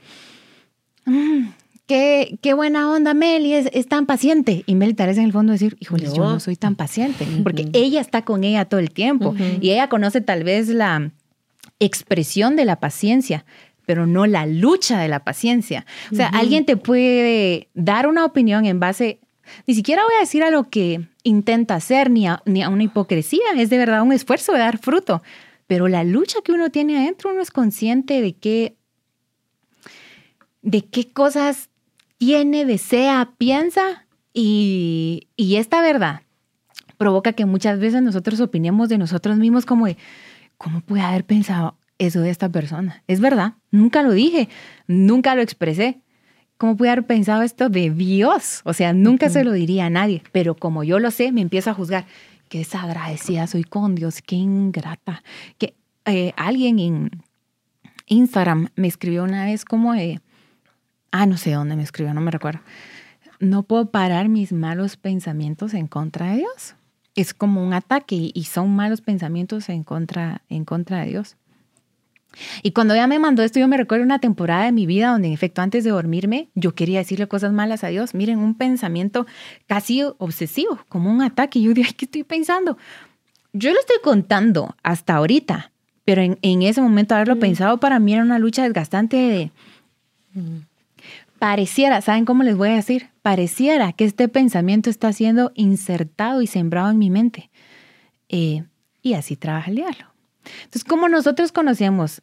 Mm, 1.04 1.48
qué, 1.86 2.38
qué, 2.40 2.54
buena 2.54 2.90
onda, 2.90 3.12
Meli, 3.12 3.52
es, 3.52 3.68
es, 3.74 3.86
tan 3.86 4.06
paciente. 4.06 4.64
Y 4.66 4.74
Meli 4.76 4.94
tal 4.94 5.08
vez 5.08 5.18
en 5.18 5.24
el 5.24 5.32
fondo 5.32 5.52
decir, 5.52 5.76
híjole, 5.78 6.06
yo 6.06 6.24
no 6.24 6.40
soy 6.40 6.56
tan 6.56 6.74
paciente, 6.74 7.26
porque 7.42 7.68
ella 7.74 8.00
está 8.00 8.22
con 8.22 8.44
ella 8.44 8.64
todo 8.64 8.80
el 8.80 8.90
tiempo 8.90 9.34
y 9.60 9.72
ella 9.72 9.90
conoce 9.90 10.22
tal 10.22 10.42
vez 10.42 10.68
la 10.68 11.10
expresión 11.80 12.56
de 12.56 12.64
la 12.64 12.76
paciencia, 12.80 13.44
pero 13.86 14.06
no 14.06 14.26
la 14.26 14.46
lucha 14.46 14.98
de 14.98 15.08
la 15.08 15.24
paciencia. 15.24 15.86
O 16.12 16.14
sea, 16.16 16.28
alguien 16.28 16.64
te 16.64 16.76
puede 16.76 17.68
dar 17.74 18.06
una 18.06 18.24
opinión 18.24 18.66
en 18.66 18.80
base, 18.80 19.20
ni 19.66 19.74
siquiera 19.74 20.04
voy 20.04 20.14
a 20.16 20.20
decir 20.20 20.42
a 20.42 20.50
lo 20.50 20.70
que 20.70 21.06
intenta 21.22 21.74
hacer, 21.74 22.10
ni 22.10 22.26
a, 22.26 22.42
ni 22.44 22.62
a 22.62 22.68
una 22.68 22.84
hipocresía, 22.84 23.44
es 23.56 23.70
de 23.70 23.78
verdad 23.78 24.02
un 24.02 24.12
esfuerzo 24.12 24.52
de 24.52 24.58
dar 24.58 24.78
fruto, 24.78 25.22
pero 25.66 25.88
la 25.88 26.04
lucha 26.04 26.38
que 26.44 26.52
uno 26.52 26.70
tiene 26.70 26.98
adentro, 26.98 27.30
uno 27.30 27.40
es 27.40 27.50
consciente 27.50 28.20
de 28.20 28.34
qué, 28.34 28.76
de 30.62 30.84
qué 30.84 31.10
cosas 31.12 31.70
tiene, 32.18 32.64
desea, 32.64 33.32
piensa, 33.38 34.06
y, 34.32 35.28
y 35.36 35.56
esta 35.56 35.80
verdad 35.80 36.22
provoca 36.96 37.32
que 37.32 37.44
muchas 37.44 37.78
veces 37.78 38.02
nosotros 38.02 38.40
opinemos 38.40 38.88
de 38.88 38.98
nosotros 38.98 39.36
mismos 39.36 39.64
como 39.64 39.86
de, 39.86 39.96
¿cómo 40.58 40.80
puede 40.80 41.02
haber 41.02 41.24
pensado 41.24 41.76
eso 41.98 42.20
de 42.20 42.30
esta 42.30 42.48
persona. 42.48 43.02
Es 43.06 43.20
verdad, 43.20 43.54
nunca 43.70 44.02
lo 44.02 44.12
dije, 44.12 44.48
nunca 44.86 45.34
lo 45.34 45.42
expresé. 45.42 46.00
¿Cómo 46.56 46.76
pude 46.76 46.90
haber 46.90 47.06
pensado 47.06 47.42
esto 47.42 47.68
de 47.68 47.90
Dios? 47.90 48.60
O 48.64 48.72
sea, 48.72 48.92
nunca 48.92 49.28
se 49.28 49.44
lo 49.44 49.52
diría 49.52 49.86
a 49.86 49.90
nadie, 49.90 50.22
pero 50.32 50.54
como 50.54 50.84
yo 50.84 50.98
lo 50.98 51.10
sé, 51.10 51.32
me 51.32 51.40
empiezo 51.40 51.70
a 51.70 51.74
juzgar. 51.74 52.06
Qué 52.48 52.58
desagradecida 52.58 53.46
soy 53.46 53.64
con 53.64 53.94
Dios, 53.94 54.22
qué 54.22 54.36
ingrata. 54.36 55.22
Que 55.58 55.74
eh, 56.04 56.32
alguien 56.36 56.78
en 56.78 57.10
Instagram 58.06 58.68
me 58.76 58.86
escribió 58.86 59.24
una 59.24 59.44
vez 59.44 59.64
como 59.64 59.94
de, 59.94 60.20
ah, 61.10 61.26
no 61.26 61.36
sé 61.36 61.52
dónde 61.52 61.76
me 61.76 61.82
escribió, 61.82 62.14
no 62.14 62.20
me 62.20 62.30
recuerdo. 62.30 62.60
No 63.40 63.64
puedo 63.64 63.90
parar 63.90 64.28
mis 64.28 64.52
malos 64.52 64.96
pensamientos 64.96 65.74
en 65.74 65.88
contra 65.88 66.30
de 66.30 66.38
Dios. 66.38 66.76
Es 67.16 67.34
como 67.34 67.64
un 67.64 67.72
ataque 67.72 68.30
y 68.32 68.44
son 68.44 68.74
malos 68.74 69.00
pensamientos 69.00 69.68
en 69.68 69.82
contra, 69.82 70.42
en 70.48 70.64
contra 70.64 71.00
de 71.00 71.10
Dios. 71.10 71.36
Y 72.62 72.72
cuando 72.72 72.94
ella 72.94 73.06
me 73.06 73.18
mandó 73.18 73.42
esto, 73.42 73.60
yo 73.60 73.68
me 73.68 73.76
recuerdo 73.76 74.04
una 74.04 74.18
temporada 74.18 74.64
de 74.64 74.72
mi 74.72 74.86
vida 74.86 75.10
donde, 75.10 75.28
en 75.28 75.34
efecto, 75.34 75.62
antes 75.62 75.84
de 75.84 75.90
dormirme, 75.90 76.48
yo 76.54 76.74
quería 76.74 76.98
decirle 76.98 77.26
cosas 77.28 77.52
malas 77.52 77.84
a 77.84 77.88
Dios. 77.88 78.14
Miren, 78.14 78.38
un 78.38 78.54
pensamiento 78.54 79.26
casi 79.66 80.02
obsesivo, 80.18 80.78
como 80.88 81.10
un 81.10 81.22
ataque. 81.22 81.60
Yo 81.60 81.72
dije, 81.74 81.94
¿qué 81.94 82.04
estoy 82.06 82.24
pensando? 82.24 82.78
Yo 83.52 83.72
lo 83.72 83.78
estoy 83.78 83.96
contando 84.02 84.74
hasta 84.82 85.14
ahorita, 85.14 85.72
pero 86.04 86.22
en, 86.22 86.38
en 86.42 86.62
ese 86.62 86.82
momento 86.82 87.14
haberlo 87.14 87.36
mm. 87.36 87.40
pensado 87.40 87.80
para 87.80 87.98
mí 87.98 88.14
era 88.14 88.22
una 88.22 88.38
lucha 88.38 88.64
desgastante 88.64 89.16
de... 89.16 89.50
Mm. 90.34 90.58
Pareciera, 91.38 92.00
¿saben 92.00 92.24
cómo 92.24 92.42
les 92.42 92.56
voy 92.56 92.70
a 92.70 92.74
decir? 92.76 93.10
Pareciera 93.20 93.92
que 93.92 94.04
este 94.04 94.28
pensamiento 94.28 94.88
está 94.88 95.12
siendo 95.12 95.52
insertado 95.54 96.40
y 96.40 96.46
sembrado 96.46 96.90
en 96.90 96.98
mi 96.98 97.10
mente. 97.10 97.50
Eh, 98.30 98.64
y 99.02 99.12
así 99.12 99.36
trabaja 99.36 99.70
el 99.70 99.76
diablo. 99.76 100.13
Entonces, 100.64 100.84
como 100.84 101.08
nosotros 101.08 101.52
conocemos 101.52 102.22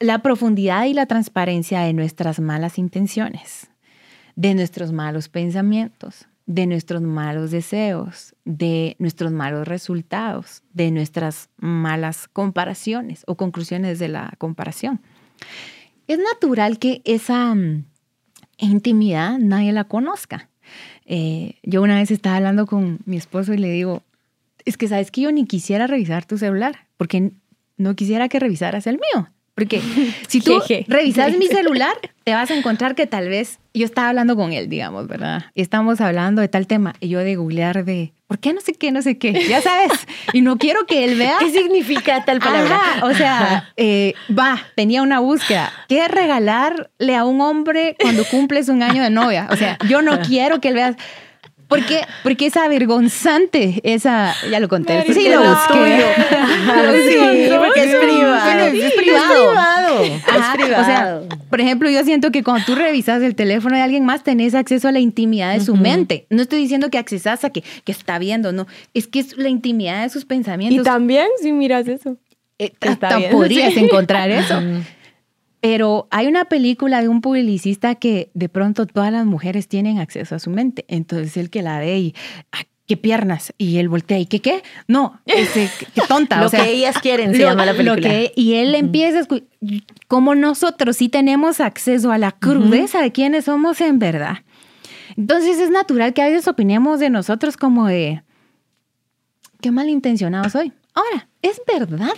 la 0.00 0.20
profundidad 0.20 0.84
y 0.86 0.94
la 0.94 1.06
transparencia 1.06 1.80
de 1.80 1.92
nuestras 1.92 2.40
malas 2.40 2.78
intenciones, 2.78 3.68
de 4.36 4.54
nuestros 4.54 4.92
malos 4.92 5.28
pensamientos, 5.28 6.28
de 6.46 6.66
nuestros 6.66 7.02
malos 7.02 7.50
deseos, 7.50 8.34
de 8.44 8.96
nuestros 8.98 9.32
malos 9.32 9.68
resultados, 9.68 10.62
de 10.72 10.90
nuestras 10.90 11.50
malas 11.58 12.26
comparaciones 12.28 13.22
o 13.26 13.36
conclusiones 13.36 13.98
de 13.98 14.08
la 14.08 14.32
comparación. 14.38 15.00
Es 16.06 16.18
natural 16.18 16.78
que 16.78 17.02
esa 17.04 17.54
mm, 17.54 17.84
intimidad 18.56 19.38
nadie 19.38 19.72
la 19.72 19.84
conozca. 19.84 20.48
Eh, 21.04 21.56
yo 21.62 21.82
una 21.82 21.96
vez 21.96 22.10
estaba 22.10 22.36
hablando 22.36 22.66
con 22.66 23.00
mi 23.04 23.18
esposo 23.18 23.52
y 23.52 23.58
le 23.58 23.70
digo, 23.70 24.02
es 24.64 24.76
que 24.76 24.88
sabes 24.88 25.10
que 25.10 25.22
yo 25.22 25.32
ni 25.32 25.44
quisiera 25.44 25.86
revisar 25.86 26.24
tu 26.24 26.38
celular, 26.38 26.86
porque 26.96 27.32
no 27.78 27.94
quisiera 27.96 28.28
que 28.28 28.38
revisaras 28.38 28.86
el 28.86 28.96
mío. 28.96 29.28
Porque 29.58 29.82
si 30.28 30.40
tú 30.40 30.62
revisas 30.86 31.36
mi 31.36 31.46
celular, 31.48 31.96
te 32.22 32.32
vas 32.32 32.48
a 32.52 32.54
encontrar 32.54 32.94
que 32.94 33.08
tal 33.08 33.28
vez 33.28 33.58
yo 33.74 33.86
estaba 33.86 34.10
hablando 34.10 34.36
con 34.36 34.52
él, 34.52 34.68
digamos, 34.68 35.08
¿verdad? 35.08 35.46
Y 35.52 35.62
estamos 35.62 36.00
hablando 36.00 36.40
de 36.40 36.46
tal 36.46 36.68
tema 36.68 36.94
y 37.00 37.08
yo 37.08 37.18
de 37.18 37.34
googlear 37.34 37.84
de, 37.84 38.12
¿por 38.28 38.38
qué 38.38 38.52
no 38.52 38.60
sé 38.60 38.74
qué, 38.74 38.92
no 38.92 39.02
sé 39.02 39.18
qué? 39.18 39.32
Ya 39.48 39.60
sabes. 39.60 39.90
Y 40.32 40.42
no 40.42 40.58
quiero 40.58 40.86
que 40.86 41.04
él 41.04 41.18
vea. 41.18 41.38
¿Qué 41.40 41.50
significa 41.50 42.24
tal 42.24 42.38
palabra? 42.38 42.80
o 43.02 43.12
sea, 43.14 43.72
eh, 43.76 44.14
va, 44.30 44.60
tenía 44.76 45.02
una 45.02 45.18
búsqueda. 45.18 45.72
¿Qué 45.88 46.06
regalarle 46.06 47.16
a 47.16 47.24
un 47.24 47.40
hombre 47.40 47.96
cuando 48.00 48.24
cumples 48.26 48.68
un 48.68 48.84
año 48.84 49.02
de 49.02 49.10
novia? 49.10 49.48
O 49.50 49.56
sea, 49.56 49.76
yo 49.88 50.02
no 50.02 50.20
quiero 50.20 50.60
que 50.60 50.68
él 50.68 50.74
vea 50.74 50.96
porque, 51.68 52.00
porque 52.22 52.46
es 52.46 52.56
avergonzante 52.56 53.80
esa, 53.82 54.34
ya 54.50 54.58
lo 54.58 54.68
conté. 54.68 55.04
sí, 55.12 55.28
lo 55.28 55.40
busqué. 55.40 56.02
sí, 57.08 57.50
porque 57.58 57.84
es 57.84 57.96
privado. 57.96 58.66
Es 58.66 58.92
privado. 58.94 60.04
Es 60.04 60.46
privado. 60.54 60.82
O 60.82 60.84
sea, 60.84 61.20
por 61.50 61.60
ejemplo, 61.60 61.90
yo 61.90 62.02
siento 62.04 62.30
que 62.30 62.42
cuando 62.42 62.64
tú 62.64 62.74
revisas 62.74 63.22
el 63.22 63.34
teléfono 63.34 63.76
de 63.76 63.82
alguien 63.82 64.06
más, 64.06 64.24
tenés 64.24 64.54
acceso 64.54 64.88
a 64.88 64.92
la 64.92 65.00
intimidad 65.00 65.52
de 65.52 65.60
su 65.60 65.76
mente. 65.76 66.26
No 66.30 66.40
estoy 66.40 66.58
diciendo 66.58 66.88
que 66.88 66.96
accesas 66.96 67.44
a 67.44 67.50
que, 67.50 67.62
que 67.84 67.92
está 67.92 68.18
viendo, 68.18 68.52
no. 68.52 68.66
Es 68.94 69.06
que 69.06 69.20
es 69.20 69.36
la 69.36 69.50
intimidad 69.50 70.02
de 70.02 70.08
sus 70.08 70.24
pensamientos. 70.24 70.80
Y 70.80 70.82
también, 70.84 71.26
si 71.40 71.52
miras 71.52 71.86
eso. 71.86 72.16
Eh, 72.58 72.72
podrías 73.30 73.76
encontrar 73.76 74.30
eso. 74.30 74.60
Pero 75.60 76.06
hay 76.10 76.26
una 76.26 76.44
película 76.44 77.00
de 77.02 77.08
un 77.08 77.20
publicista 77.20 77.96
que 77.96 78.30
de 78.34 78.48
pronto 78.48 78.86
todas 78.86 79.12
las 79.12 79.26
mujeres 79.26 79.68
tienen 79.68 79.98
acceso 79.98 80.34
a 80.34 80.38
su 80.38 80.50
mente. 80.50 80.84
Entonces 80.88 81.36
el 81.36 81.50
que 81.50 81.62
la 81.62 81.80
ve 81.80 81.98
y, 81.98 82.14
¿qué 82.86 82.96
piernas? 82.96 83.52
Y 83.58 83.78
él 83.78 83.88
voltea 83.88 84.18
y, 84.18 84.26
¿qué 84.26 84.40
qué? 84.40 84.62
No, 84.86 85.20
ese, 85.26 85.68
qué 85.94 86.02
tonta. 86.08 86.40
lo 86.42 86.50
que 86.50 86.70
ellas 86.70 86.96
quieren 87.00 87.34
se 87.34 87.40
llama 87.40 87.66
la 87.66 87.74
película. 87.74 88.08
y 88.34 88.54
él 88.54 88.74
empieza 88.74 89.18
a 89.18 89.20
escuchar, 89.22 89.48
como 90.06 90.34
nosotros 90.34 90.96
sí 90.96 91.08
tenemos 91.08 91.60
acceso 91.60 92.12
a 92.12 92.18
la 92.18 92.32
crudeza 92.32 93.02
de 93.02 93.10
quiénes 93.10 93.46
somos 93.46 93.80
en 93.80 93.98
verdad. 93.98 94.38
Entonces 95.16 95.58
es 95.58 95.70
natural 95.70 96.14
que 96.14 96.22
a 96.22 96.26
veces 96.26 96.46
opinemos 96.46 97.00
de 97.00 97.10
nosotros 97.10 97.56
como 97.56 97.86
de, 97.86 98.22
qué 99.60 99.72
malintencionado 99.72 100.48
soy. 100.48 100.72
Ahora, 100.94 101.28
es 101.42 101.60
verdad 101.66 102.14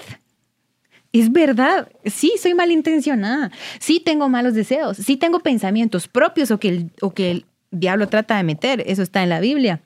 es 1.12 1.32
verdad, 1.32 1.88
sí, 2.04 2.32
soy 2.40 2.54
malintencionada, 2.54 3.50
sí 3.78 4.00
tengo 4.00 4.28
malos 4.28 4.54
deseos, 4.54 4.96
sí 4.96 5.16
tengo 5.16 5.40
pensamientos 5.40 6.08
propios 6.08 6.50
o 6.50 6.58
que 6.58 6.68
el, 6.68 6.90
o 7.00 7.12
que 7.12 7.30
el 7.30 7.46
diablo 7.70 8.08
trata 8.08 8.36
de 8.36 8.44
meter, 8.44 8.84
eso 8.86 9.02
está 9.02 9.22
en 9.22 9.28
la 9.28 9.40
Biblia, 9.40 9.80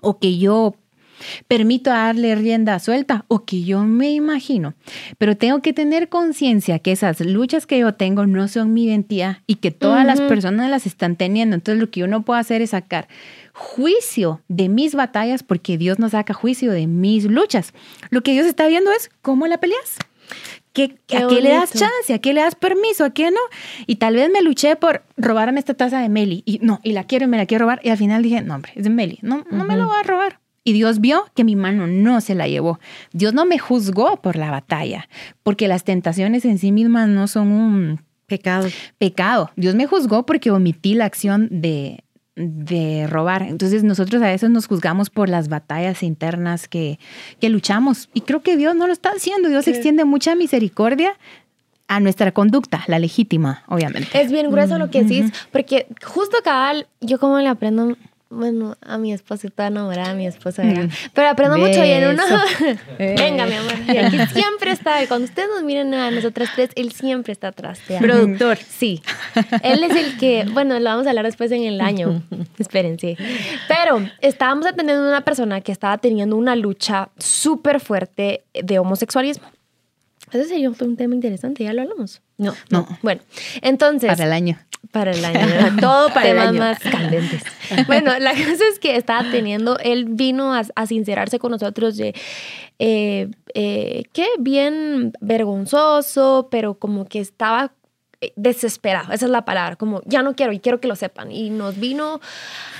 o 0.00 0.18
que 0.18 0.38
yo 0.38 0.76
permito 1.48 1.90
darle 1.90 2.34
rienda 2.34 2.78
suelta 2.78 3.24
o 3.28 3.44
que 3.44 3.62
yo 3.62 3.84
me 3.84 4.12
imagino. 4.12 4.74
Pero 5.18 5.36
tengo 5.36 5.60
que 5.60 5.72
tener 5.72 6.08
conciencia 6.08 6.78
que 6.78 6.92
esas 6.92 7.20
luchas 7.20 7.66
que 7.66 7.78
yo 7.78 7.94
tengo 7.94 8.26
no 8.26 8.48
son 8.48 8.72
mi 8.72 8.84
identidad 8.84 9.38
y 9.46 9.56
que 9.56 9.70
todas 9.70 10.06
las 10.06 10.20
personas 10.20 10.70
las 10.70 10.86
están 10.86 11.16
teniendo. 11.16 11.54
Entonces 11.54 11.80
lo 11.80 11.90
que 11.90 12.00
yo 12.00 12.06
no 12.06 12.22
puedo 12.22 12.38
hacer 12.38 12.62
es 12.62 12.70
sacar 12.70 13.08
juicio 13.52 14.40
de 14.48 14.68
mis 14.68 14.94
batallas 14.94 15.42
porque 15.42 15.76
Dios 15.76 15.98
no 15.98 16.08
saca 16.08 16.34
juicio 16.34 16.72
de 16.72 16.86
mis 16.86 17.24
luchas. 17.24 17.74
Lo 18.10 18.22
que 18.22 18.32
Dios 18.32 18.46
está 18.46 18.66
viendo 18.66 18.90
es 18.90 19.10
cómo 19.22 19.46
la 19.46 19.58
peleas. 19.58 19.98
¿Qué, 20.72 20.98
¿A 21.16 21.26
qué 21.26 21.40
le 21.40 21.50
das 21.50 21.72
chance? 21.72 22.14
¿A 22.14 22.18
qué 22.20 22.32
le 22.32 22.42
das 22.42 22.54
permiso? 22.54 23.04
¿A 23.04 23.10
qué 23.10 23.30
no? 23.30 23.40
Y 23.86 23.96
tal 23.96 24.14
vez 24.14 24.30
me 24.30 24.40
luché 24.40 24.76
por 24.76 25.02
robarme 25.16 25.58
esta 25.58 25.74
taza 25.74 26.00
de 26.00 26.08
Meli. 26.08 26.42
Y 26.46 26.60
no, 26.62 26.80
y 26.84 26.92
la 26.92 27.04
quiero 27.04 27.24
y 27.24 27.28
me 27.28 27.36
la 27.36 27.46
quiero 27.46 27.64
robar. 27.64 27.80
Y 27.82 27.90
al 27.90 27.98
final 27.98 28.22
dije, 28.22 28.40
no, 28.42 28.54
hombre, 28.54 28.72
es 28.76 28.84
de 28.84 28.90
Meli. 28.90 29.18
No, 29.22 29.44
no 29.50 29.64
me 29.64 29.76
lo 29.76 29.86
voy 29.86 29.96
a 29.98 30.02
robar. 30.04 30.40
Y 30.62 30.72
Dios 30.72 31.00
vio 31.00 31.24
que 31.34 31.42
mi 31.42 31.56
mano 31.56 31.86
no 31.86 32.20
se 32.20 32.34
la 32.34 32.46
llevó. 32.46 32.78
Dios 33.12 33.34
no 33.34 33.46
me 33.46 33.58
juzgó 33.58 34.20
por 34.20 34.36
la 34.36 34.50
batalla, 34.50 35.08
porque 35.42 35.68
las 35.68 35.84
tentaciones 35.84 36.44
en 36.44 36.58
sí 36.58 36.70
mismas 36.70 37.08
no 37.08 37.26
son 37.26 37.50
un 37.50 38.02
pecado. 38.26 38.68
Pecado. 38.98 39.50
Dios 39.56 39.74
me 39.74 39.86
juzgó 39.86 40.26
porque 40.26 40.50
omití 40.50 40.94
la 40.94 41.06
acción 41.06 41.48
de, 41.50 42.04
de 42.36 43.06
robar. 43.08 43.42
Entonces 43.42 43.82
nosotros 43.82 44.22
a 44.22 44.28
veces 44.28 44.50
nos 44.50 44.66
juzgamos 44.66 45.10
por 45.10 45.28
las 45.28 45.48
batallas 45.48 46.02
internas 46.02 46.68
que, 46.68 46.98
que 47.40 47.48
luchamos. 47.48 48.08
Y 48.14 48.22
creo 48.22 48.42
que 48.42 48.56
Dios 48.56 48.74
no 48.74 48.86
lo 48.86 48.92
está 48.92 49.10
haciendo. 49.10 49.48
Dios 49.48 49.66
extiende 49.68 50.04
mucha 50.04 50.34
misericordia 50.34 51.16
a 51.90 51.98
nuestra 51.98 52.30
conducta, 52.30 52.84
la 52.86 53.00
legítima, 53.00 53.64
obviamente. 53.66 54.08
Es 54.20 54.30
bien 54.30 54.48
grueso 54.48 54.78
lo 54.78 54.90
que 54.90 55.02
decís, 55.02 55.32
porque 55.50 55.88
justo 56.04 56.38
cabal, 56.44 56.86
yo 57.00 57.18
como 57.18 57.40
le 57.40 57.48
aprendo 57.48 57.96
bueno, 58.30 58.76
a 58.80 58.96
mi 58.96 59.12
esposo 59.12 59.48
está 59.48 59.66
enamorada, 59.66 60.12
a 60.12 60.14
mi 60.14 60.24
esposa. 60.24 60.62
Pero 61.14 61.28
aprendo 61.28 61.58
mucho 61.58 61.84
y 61.84 61.90
en 61.90 62.10
uno. 62.10 62.22
Venga, 62.98 63.44
mi 63.44 63.54
amor. 63.54 63.74
Aquí 63.88 64.18
siempre 64.32 64.70
está. 64.70 65.04
Cuando 65.08 65.24
ustedes 65.24 65.48
nos 65.52 65.64
miren 65.64 65.92
a 65.94 66.12
nosotras 66.12 66.48
tres, 66.54 66.70
él 66.76 66.92
siempre 66.92 67.32
está 67.32 67.48
atrás. 67.48 67.80
Productor. 67.98 68.56
Sí. 68.56 69.02
Él 69.64 69.82
es 69.82 69.96
el 69.96 70.16
que, 70.16 70.46
bueno, 70.52 70.78
lo 70.78 70.84
vamos 70.84 71.06
a 71.06 71.10
hablar 71.10 71.24
después 71.24 71.50
en 71.50 71.64
el 71.64 71.80
año. 71.80 72.22
Espérense. 72.56 73.16
Pero 73.66 74.08
estábamos 74.20 74.64
atendiendo 74.64 75.04
a 75.04 75.08
una 75.08 75.24
persona 75.24 75.60
que 75.60 75.72
estaba 75.72 75.98
teniendo 75.98 76.36
una 76.36 76.54
lucha 76.54 77.10
súper 77.18 77.80
fuerte 77.80 78.44
de 78.54 78.78
homosexualismo. 78.78 79.48
Ese 80.30 80.44
sería 80.44 80.70
un 80.70 80.96
tema 80.96 81.14
interesante, 81.16 81.64
ya 81.64 81.72
lo 81.72 81.82
hablamos. 81.82 82.22
No, 82.38 82.54
no. 82.70 82.86
Bueno, 83.02 83.22
entonces. 83.60 84.08
Para 84.08 84.24
el 84.24 84.32
año. 84.32 84.56
Para 84.90 85.12
el 85.12 85.24
año. 85.24 85.76
Todo 85.80 86.08
para 86.08 86.28
el 86.28 86.38
año. 86.38 86.58
más 86.58 86.78
candentes. 86.78 87.42
bueno, 87.86 88.18
la 88.18 88.32
cosa 88.32 88.64
es 88.72 88.78
que 88.80 88.96
estaba 88.96 89.30
teniendo, 89.30 89.78
él 89.78 90.06
vino 90.08 90.54
a, 90.54 90.86
sincerarse 90.86 91.38
con 91.38 91.52
nosotros 91.52 91.96
de, 91.96 92.14
eh, 92.78 93.28
eh, 93.54 94.04
qué 94.12 94.26
bien 94.38 95.12
vergonzoso, 95.20 96.48
pero 96.50 96.74
como 96.74 97.06
que 97.06 97.20
estaba 97.20 97.72
eh, 98.20 98.32
desesperado, 98.36 99.12
esa 99.12 99.26
es 99.26 99.30
la 99.30 99.44
palabra, 99.44 99.76
como 99.76 100.02
ya 100.04 100.22
no 100.22 100.34
quiero 100.34 100.52
y 100.52 100.60
quiero 100.60 100.80
que 100.80 100.88
lo 100.88 100.96
sepan. 100.96 101.30
Y 101.30 101.50
nos 101.50 101.78
vino 101.78 102.20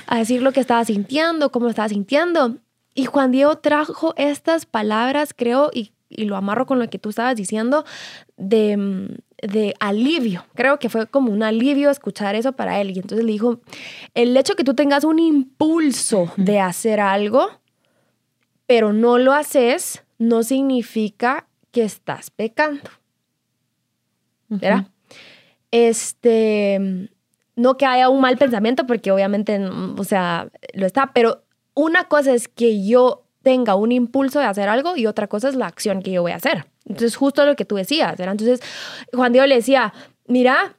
a 0.07 0.17
decir 0.17 0.41
lo 0.41 0.51
que 0.51 0.59
estaba 0.59 0.83
sintiendo, 0.83 1.51
cómo 1.51 1.65
lo 1.65 1.69
estaba 1.69 1.89
sintiendo. 1.89 2.57
Y 2.93 3.05
Juan 3.05 3.31
Diego 3.31 3.57
trajo 3.57 4.13
estas 4.17 4.65
palabras, 4.65 5.33
creo, 5.33 5.71
y, 5.73 5.93
y 6.09 6.25
lo 6.25 6.35
amarro 6.35 6.65
con 6.65 6.77
lo 6.77 6.89
que 6.89 6.99
tú 6.99 7.09
estabas 7.09 7.37
diciendo, 7.37 7.85
de 8.35 8.75
mm, 8.75 9.15
de 9.41 9.73
alivio. 9.79 10.45
Creo 10.55 10.79
que 10.79 10.89
fue 10.89 11.07
como 11.07 11.31
un 11.31 11.43
alivio 11.43 11.89
escuchar 11.89 12.35
eso 12.35 12.53
para 12.53 12.79
él. 12.79 12.91
Y 12.91 12.99
entonces 12.99 13.25
le 13.25 13.31
dijo, 13.31 13.59
el 14.13 14.35
hecho 14.37 14.55
que 14.55 14.63
tú 14.63 14.73
tengas 14.73 15.03
un 15.03 15.19
impulso 15.19 16.31
de 16.37 16.59
hacer 16.59 16.99
algo, 16.99 17.49
pero 18.65 18.93
no 18.93 19.17
lo 19.17 19.33
haces, 19.33 20.03
no 20.17 20.43
significa 20.43 21.47
que 21.71 21.83
estás 21.83 22.29
pecando. 22.29 22.89
¿Verdad? 24.49 24.87
Este, 25.71 27.09
no 27.55 27.77
que 27.77 27.85
haya 27.85 28.09
un 28.09 28.21
mal 28.21 28.37
pensamiento, 28.37 28.85
porque 28.85 29.11
obviamente, 29.11 29.59
o 29.65 30.03
sea, 30.03 30.49
lo 30.73 30.85
está, 30.85 31.11
pero 31.13 31.43
una 31.73 32.05
cosa 32.05 32.33
es 32.33 32.47
que 32.47 32.85
yo 32.85 33.23
tenga 33.43 33.75
un 33.75 33.91
impulso 33.91 34.39
de 34.39 34.45
hacer 34.45 34.69
algo 34.69 34.95
y 34.95 35.05
otra 35.05 35.27
cosa 35.27 35.49
es 35.49 35.55
la 35.55 35.67
acción 35.67 36.01
que 36.01 36.11
yo 36.11 36.21
voy 36.21 36.31
a 36.31 36.35
hacer. 36.35 36.65
Entonces, 36.85 37.15
justo 37.15 37.45
lo 37.45 37.55
que 37.55 37.65
tú 37.65 37.75
decías, 37.75 38.17
¿verdad? 38.17 38.33
Entonces, 38.33 38.61
Juan 39.13 39.31
Diego 39.31 39.47
le 39.47 39.55
decía, 39.55 39.93
mira, 40.27 40.75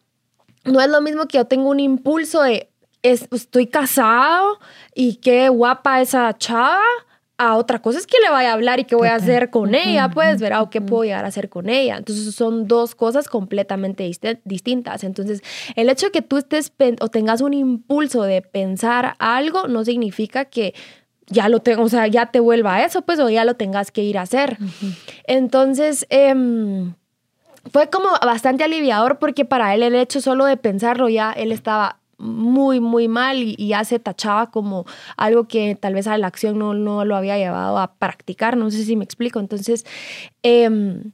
no 0.65 0.81
es 0.81 0.89
lo 0.89 1.01
mismo 1.01 1.27
que 1.27 1.39
yo 1.39 1.47
tengo 1.47 1.69
un 1.69 1.81
impulso 1.81 2.43
de, 2.43 2.71
estoy 3.03 3.67
casado 3.67 4.59
y 4.95 5.17
qué 5.17 5.49
guapa 5.49 6.01
esa 6.01 6.37
chava, 6.39 6.83
a 7.39 7.57
otra 7.57 7.81
cosa 7.81 7.99
es 7.99 8.07
que 8.07 8.21
le 8.23 8.31
vaya 8.31 8.51
a 8.51 8.53
hablar 8.53 8.79
y 8.79 8.85
qué 8.85 8.95
voy 8.95 9.09
a 9.09 9.17
hacer 9.17 9.51
con 9.51 9.75
ella, 9.75 10.09
pues, 10.11 10.41
verá, 10.41 10.63
o 10.63 10.71
qué 10.71 10.81
puedo 10.81 11.03
llegar 11.03 11.25
a 11.25 11.29
hacer 11.29 11.49
con 11.49 11.69
ella. 11.69 11.97
Entonces 11.97 12.33
son 12.35 12.69
dos 12.69 12.95
cosas 12.95 13.27
completamente 13.29 14.09
distintas. 14.45 15.03
Entonces, 15.03 15.43
el 15.75 15.89
hecho 15.89 16.07
de 16.07 16.13
que 16.13 16.23
tú 16.23 16.37
estés 16.37 16.73
o 17.01 17.09
tengas 17.09 17.41
un 17.41 17.53
impulso 17.55 18.23
de 18.23 18.43
pensar 18.43 19.17
algo 19.19 19.67
no 19.67 19.85
significa 19.85 20.45
que 20.45 20.75
ya 21.29 21.49
lo 21.49 21.61
tengo, 21.61 21.83
o 21.83 21.89
sea, 21.89 22.07
ya 22.07 22.27
te 22.27 22.41
vuelva 22.41 22.77
a 22.77 22.85
eso, 22.85 23.03
pues, 23.03 23.19
o 23.19 23.29
ya 23.31 23.45
lo 23.45 23.55
tengas 23.55 23.91
que 23.91 24.03
ir 24.03 24.19
a 24.19 24.23
hacer. 24.23 24.59
Entonces, 25.27 26.07
em, 26.11 26.95
fue 27.71 27.89
como 27.91 28.09
bastante 28.23 28.65
aliviador 28.65 29.19
porque 29.19 29.45
para 29.45 29.75
él 29.75 29.83
el 29.83 29.95
hecho 29.95 30.21
solo 30.21 30.45
de 30.45 30.57
pensarlo 30.57 31.09
ya, 31.09 31.33
él 31.33 31.53
estaba 31.53 31.99
muy, 32.19 32.81
muy 32.81 33.09
mal 33.09 33.39
y, 33.43 33.57
ya 33.57 33.85
se 33.85 33.99
tachaba 33.99 34.51
como 34.51 34.85
algo 35.17 35.49
que 35.49 35.75
tal 35.75 35.95
vez 35.95 36.07
a 36.07 36.19
la 36.19 36.29
acción 36.29 36.59
no, 36.59 36.75
no 36.75 37.05
lo 37.05 37.17
había 37.17 37.37
llevado 37.37 37.79
a 37.79 37.95
practicar, 37.95 38.57
no 38.57 38.71
sé 38.71 38.85
si 38.85 38.97
me 38.97 39.05
explico. 39.05 39.41
Entonces, 39.41 39.85
em, 40.43 41.13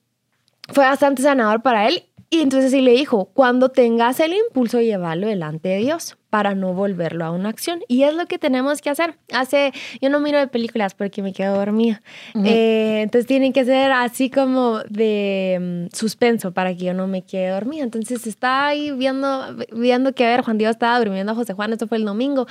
fue 0.69 0.85
bastante 0.85 1.23
sanador 1.23 1.63
para 1.63 1.89
él 1.89 2.05
y 2.31 2.41
entonces 2.41 2.71
sí 2.73 2.83
le 2.83 2.93
dijo, 2.93 3.27
cuando 3.33 3.71
tengas 3.71 4.21
el 4.21 4.35
impulso, 4.35 4.81
llévalo 4.81 5.29
delante 5.29 5.71
de 5.71 5.79
Dios 5.79 6.18
para 6.31 6.55
no 6.55 6.75
volverlo 6.75 7.25
a 7.25 7.31
una 7.31 7.49
acción. 7.49 7.81
Y 7.89 8.03
es 8.03 8.15
lo 8.15 8.27
que 8.27 8.39
tenemos 8.39 8.83
que 8.83 8.91
hacer. 8.91 9.17
Hace, 9.33 9.73
yo 10.01 10.11
no 10.11 10.21
miro 10.21 10.39
de 10.39 10.47
películas 10.47 10.95
porque 10.95 11.23
me 11.23 11.33
quedo 11.33 11.57
dormida. 11.57 12.03
Eh, 12.45 13.01
entonces 13.03 13.27
tienen 13.27 13.53
que 13.53 13.65
ser 13.65 13.93
así 13.93 14.31
como 14.31 14.81
de 14.89 15.89
mm, 15.91 15.97
suspenso 15.97 16.53
para 16.53 16.75
que 16.75 16.85
yo 16.85 16.95
no 16.95 17.07
me 17.07 17.23
quede 17.23 17.51
dormida. 17.51 17.85
Entonces 17.85 18.27
está 18.27 18.67
ahí 18.67 18.91
viendo, 18.91 19.57
viendo 19.73 20.15
que 20.15 20.27
a 20.27 20.31
ver, 20.31 20.43
Juan 20.43 20.59
Dios 20.59 20.73
estaba 20.73 20.99
durmiendo 20.99 21.33
a 21.33 21.35
José 21.35 21.55
Juan, 21.55 21.73
esto 21.73 21.87
fue 21.87 21.99
el 21.99 22.05
domingo. 22.05 22.47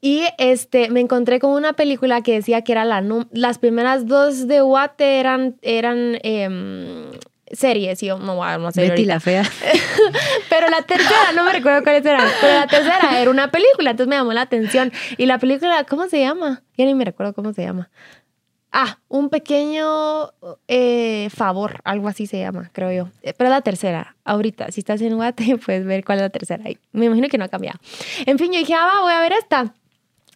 Y 0.00 0.22
este, 0.38 0.90
me 0.90 1.00
encontré 1.00 1.40
con 1.40 1.50
una 1.50 1.72
película 1.72 2.22
que 2.22 2.34
decía 2.34 2.62
que 2.62 2.72
era 2.72 2.84
la, 2.84 3.02
las 3.32 3.58
primeras 3.58 4.06
dos 4.06 4.46
de 4.46 4.60
Guate 4.60 5.18
eran, 5.18 5.56
eran 5.62 6.18
em, 6.22 7.10
series 7.50 8.02
y 8.02 8.06
yo 8.06 8.18
no 8.18 8.36
voy 8.36 8.48
a 8.48 8.58
no 8.58 8.70
Betty 8.74 9.04
la 9.04 9.20
fea. 9.20 9.42
pero 10.50 10.68
la 10.68 10.82
tercera, 10.82 11.32
no 11.34 11.44
me 11.44 11.52
recuerdo 11.52 11.82
cuál 11.82 11.96
era, 11.96 12.24
pero 12.40 12.54
la 12.60 12.66
tercera 12.66 13.20
era 13.20 13.30
una 13.30 13.50
película, 13.50 13.90
entonces 13.90 14.08
me 14.08 14.16
llamó 14.16 14.32
la 14.32 14.42
atención. 14.42 14.92
Y 15.16 15.26
la 15.26 15.38
película, 15.38 15.84
¿cómo 15.84 16.08
se 16.08 16.20
llama? 16.20 16.62
Ya 16.76 16.84
ni 16.84 16.94
me 16.94 17.04
recuerdo 17.04 17.34
cómo 17.34 17.52
se 17.52 17.62
llama. 17.62 17.90
Ah, 18.72 18.98
un 19.08 19.30
pequeño 19.30 20.32
eh, 20.68 21.30
favor, 21.30 21.80
algo 21.84 22.08
así 22.08 22.26
se 22.26 22.40
llama, 22.40 22.70
creo 22.72 22.92
yo. 22.92 23.10
Eh, 23.22 23.32
pero 23.36 23.48
la 23.48 23.62
tercera, 23.62 24.16
ahorita, 24.24 24.70
si 24.70 24.80
estás 24.80 25.00
en 25.00 25.16
Guate, 25.16 25.56
puedes 25.64 25.86
ver 25.86 26.04
cuál 26.04 26.18
es 26.18 26.22
la 26.22 26.30
tercera. 26.30 26.64
Me 26.92 27.06
imagino 27.06 27.28
que 27.28 27.38
no 27.38 27.44
ha 27.44 27.48
cambiado. 27.48 27.78
En 28.26 28.38
fin, 28.38 28.52
yo 28.52 28.58
dije, 28.58 28.74
ah, 28.74 29.00
voy 29.02 29.12
a 29.12 29.20
ver 29.20 29.32
esta. 29.32 29.72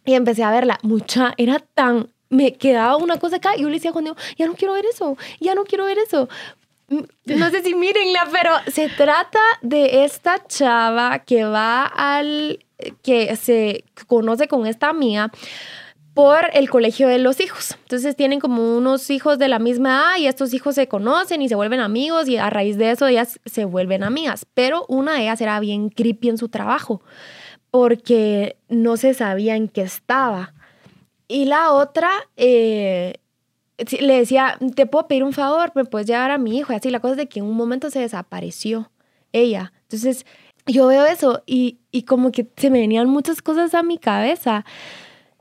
Y 0.05 0.13
empecé 0.13 0.43
a 0.43 0.51
verla. 0.51 0.79
Mucha, 0.81 1.33
era 1.37 1.59
tan 1.59 2.07
me 2.31 2.53
quedaba 2.53 2.95
una 2.95 3.19
cosa 3.19 3.35
acá 3.35 3.55
y 3.55 3.61
yo 3.61 3.67
le 3.67 3.75
decía 3.75 3.91
cuando 3.91 4.15
ya 4.37 4.47
no 4.47 4.55
quiero 4.55 4.73
ver 4.73 4.85
eso, 4.85 5.17
ya 5.39 5.53
no 5.53 5.65
quiero 5.65 5.85
ver 5.85 5.97
eso, 5.99 6.29
no 7.25 7.49
sé 7.49 7.63
si 7.63 7.73
mírenla, 7.73 8.27
pero 8.31 8.51
se 8.67 8.89
trata 8.89 9.39
de 9.61 10.03
esta 10.03 10.45
chava 10.45 11.19
que 11.19 11.45
va 11.45 11.85
al, 11.85 12.65
que 13.01 13.35
se 13.35 13.85
conoce 14.07 14.47
con 14.47 14.67
esta 14.67 14.89
amiga 14.89 15.31
por 16.13 16.49
el 16.53 16.69
colegio 16.69 17.07
de 17.07 17.19
los 17.19 17.39
hijos. 17.39 17.77
Entonces 17.83 18.15
tienen 18.15 18.39
como 18.39 18.77
unos 18.77 19.09
hijos 19.09 19.39
de 19.39 19.47
la 19.47 19.59
misma 19.59 19.89
edad 19.89 20.17
y 20.17 20.27
estos 20.27 20.53
hijos 20.53 20.75
se 20.75 20.87
conocen 20.87 21.41
y 21.41 21.49
se 21.49 21.55
vuelven 21.55 21.79
amigos 21.79 22.27
y 22.27 22.37
a 22.37 22.49
raíz 22.49 22.77
de 22.77 22.91
eso 22.91 23.07
ellas 23.07 23.39
se 23.45 23.65
vuelven 23.65 24.03
amigas. 24.03 24.45
Pero 24.53 24.85
una 24.89 25.13
de 25.13 25.23
ellas 25.23 25.39
era 25.41 25.59
bien 25.59 25.89
creepy 25.89 26.29
en 26.29 26.37
su 26.37 26.49
trabajo 26.49 27.01
porque 27.69 28.57
no 28.67 28.97
se 28.97 29.13
sabía 29.13 29.55
en 29.55 29.69
qué 29.69 29.81
estaba. 29.81 30.53
Y 31.29 31.45
la 31.45 31.71
otra 31.71 32.11
eh, 32.35 33.15
le 33.99 34.17
decía, 34.17 34.57
te 34.75 34.85
puedo 34.85 35.07
pedir 35.07 35.23
un 35.23 35.33
favor, 35.33 35.71
me 35.75 35.85
puedes 35.85 36.07
llevar 36.07 36.31
a 36.31 36.37
mi 36.37 36.57
hijo. 36.57 36.73
Y 36.73 36.75
así 36.75 36.89
la 36.89 36.99
cosa 36.99 37.13
es 37.13 37.17
de 37.17 37.27
que 37.27 37.39
en 37.39 37.45
un 37.45 37.55
momento 37.55 37.89
se 37.89 37.99
desapareció 37.99 38.91
ella. 39.31 39.73
Entonces 39.83 40.25
yo 40.65 40.87
veo 40.87 41.05
eso 41.05 41.43
y, 41.45 41.79
y 41.91 42.03
como 42.03 42.31
que 42.31 42.47
se 42.57 42.69
me 42.69 42.79
venían 42.79 43.09
muchas 43.09 43.41
cosas 43.41 43.73
a 43.73 43.83
mi 43.83 43.97
cabeza. 43.97 44.65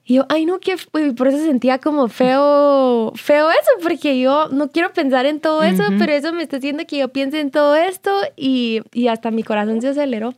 Y 0.04 0.14
yo, 0.14 0.26
ay, 0.28 0.44
no, 0.44 0.58
que 0.58 0.74
por 1.16 1.28
eso 1.28 1.38
sentía 1.38 1.78
como 1.78 2.08
feo, 2.08 3.12
feo 3.14 3.48
eso, 3.50 3.70
porque 3.80 4.18
yo 4.18 4.48
no 4.48 4.68
quiero 4.68 4.92
pensar 4.92 5.24
en 5.24 5.38
todo 5.38 5.62
eso, 5.62 5.84
pero 6.00 6.12
eso 6.12 6.32
me 6.32 6.42
está 6.42 6.56
haciendo 6.56 6.84
que 6.84 6.98
yo 6.98 7.10
piense 7.10 7.38
en 7.38 7.52
todo 7.52 7.76
esto 7.76 8.10
y, 8.34 8.80
y 8.92 9.06
hasta 9.06 9.30
mi 9.30 9.44
corazón 9.44 9.80
se 9.80 9.88
aceleró. 9.88 10.34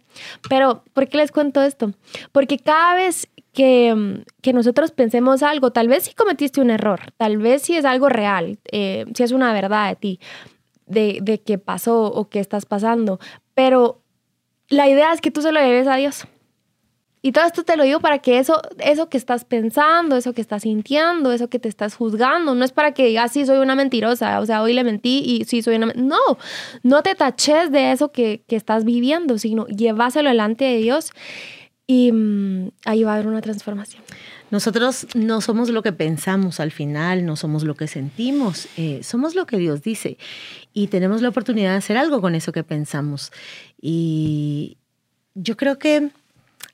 Pero, 0.50 0.84
¿por 0.92 1.08
qué 1.08 1.16
les 1.16 1.32
cuento 1.32 1.62
esto? 1.62 1.92
Porque 2.32 2.58
cada 2.58 2.96
vez 2.96 3.28
que, 3.52 4.24
que, 4.40 4.52
nosotros 4.52 4.90
pensemos 4.90 5.42
algo. 5.42 5.72
Tal 5.72 5.88
vez 5.88 6.04
si 6.04 6.14
cometiste 6.14 6.60
un 6.60 6.70
error, 6.70 7.00
tal 7.16 7.38
vez 7.38 7.62
si 7.62 7.76
es 7.76 7.84
algo 7.84 8.08
real, 8.08 8.58
eh, 8.70 9.04
si 9.14 9.22
es 9.22 9.32
una 9.32 9.52
verdad 9.52 9.88
de 9.90 9.96
ti, 9.96 10.20
de, 10.86 11.18
de 11.22 11.40
qué 11.40 11.58
pasó 11.58 12.04
o 12.04 12.28
qué 12.28 12.40
estás 12.40 12.66
pasando. 12.66 13.18
Pero 13.54 14.02
la 14.68 14.88
idea 14.88 15.12
es 15.12 15.20
que 15.20 15.30
tú 15.30 15.42
se 15.42 15.52
lo 15.52 15.60
debes 15.60 15.86
a 15.86 15.96
Dios. 15.96 16.26
Y 17.24 17.30
todo 17.30 17.44
esto 17.44 17.62
te 17.62 17.76
lo 17.76 17.84
digo 17.84 18.00
para 18.00 18.18
que 18.18 18.38
eso, 18.38 18.60
eso 18.78 19.08
que 19.08 19.16
estás 19.16 19.44
pensando, 19.44 20.16
eso 20.16 20.32
que 20.32 20.40
estás 20.40 20.62
sintiendo, 20.62 21.30
eso 21.30 21.48
que 21.48 21.60
te 21.60 21.68
estás 21.68 21.94
juzgando, 21.94 22.56
no 22.56 22.64
es 22.64 22.72
para 22.72 22.92
que 22.94 23.06
digas, 23.06 23.30
sí, 23.30 23.46
soy 23.46 23.58
una 23.58 23.76
mentirosa, 23.76 24.40
o 24.40 24.46
sea, 24.46 24.60
hoy 24.60 24.72
le 24.72 24.82
mentí 24.82 25.22
y 25.24 25.44
sí, 25.44 25.62
soy 25.62 25.76
una... 25.76 25.92
No, 25.94 26.18
no 26.82 27.02
te 27.04 27.14
taches 27.14 27.70
de 27.70 27.92
eso 27.92 28.10
que, 28.10 28.42
que 28.48 28.56
estás 28.56 28.84
viviendo, 28.84 29.38
sino 29.38 29.66
lleváselo 29.68 30.30
delante 30.30 30.64
de 30.64 30.78
Dios 30.78 31.12
y 31.92 32.12
mm, 32.12 32.70
ahí 32.84 33.02
va 33.04 33.12
a 33.12 33.14
haber 33.14 33.26
una 33.26 33.40
transformación. 33.40 34.02
Nosotros 34.50 35.06
no 35.14 35.40
somos 35.40 35.70
lo 35.70 35.82
que 35.82 35.92
pensamos 35.92 36.60
al 36.60 36.72
final, 36.72 37.24
no 37.24 37.36
somos 37.36 37.64
lo 37.64 37.74
que 37.74 37.86
sentimos, 37.86 38.68
eh, 38.76 39.00
somos 39.02 39.34
lo 39.34 39.46
que 39.46 39.56
Dios 39.56 39.82
dice 39.82 40.18
y 40.74 40.88
tenemos 40.88 41.22
la 41.22 41.30
oportunidad 41.30 41.70
de 41.70 41.78
hacer 41.78 41.96
algo 41.96 42.20
con 42.20 42.34
eso 42.34 42.52
que 42.52 42.62
pensamos. 42.62 43.32
Y 43.80 44.76
yo 45.34 45.56
creo 45.56 45.78
que 45.78 46.10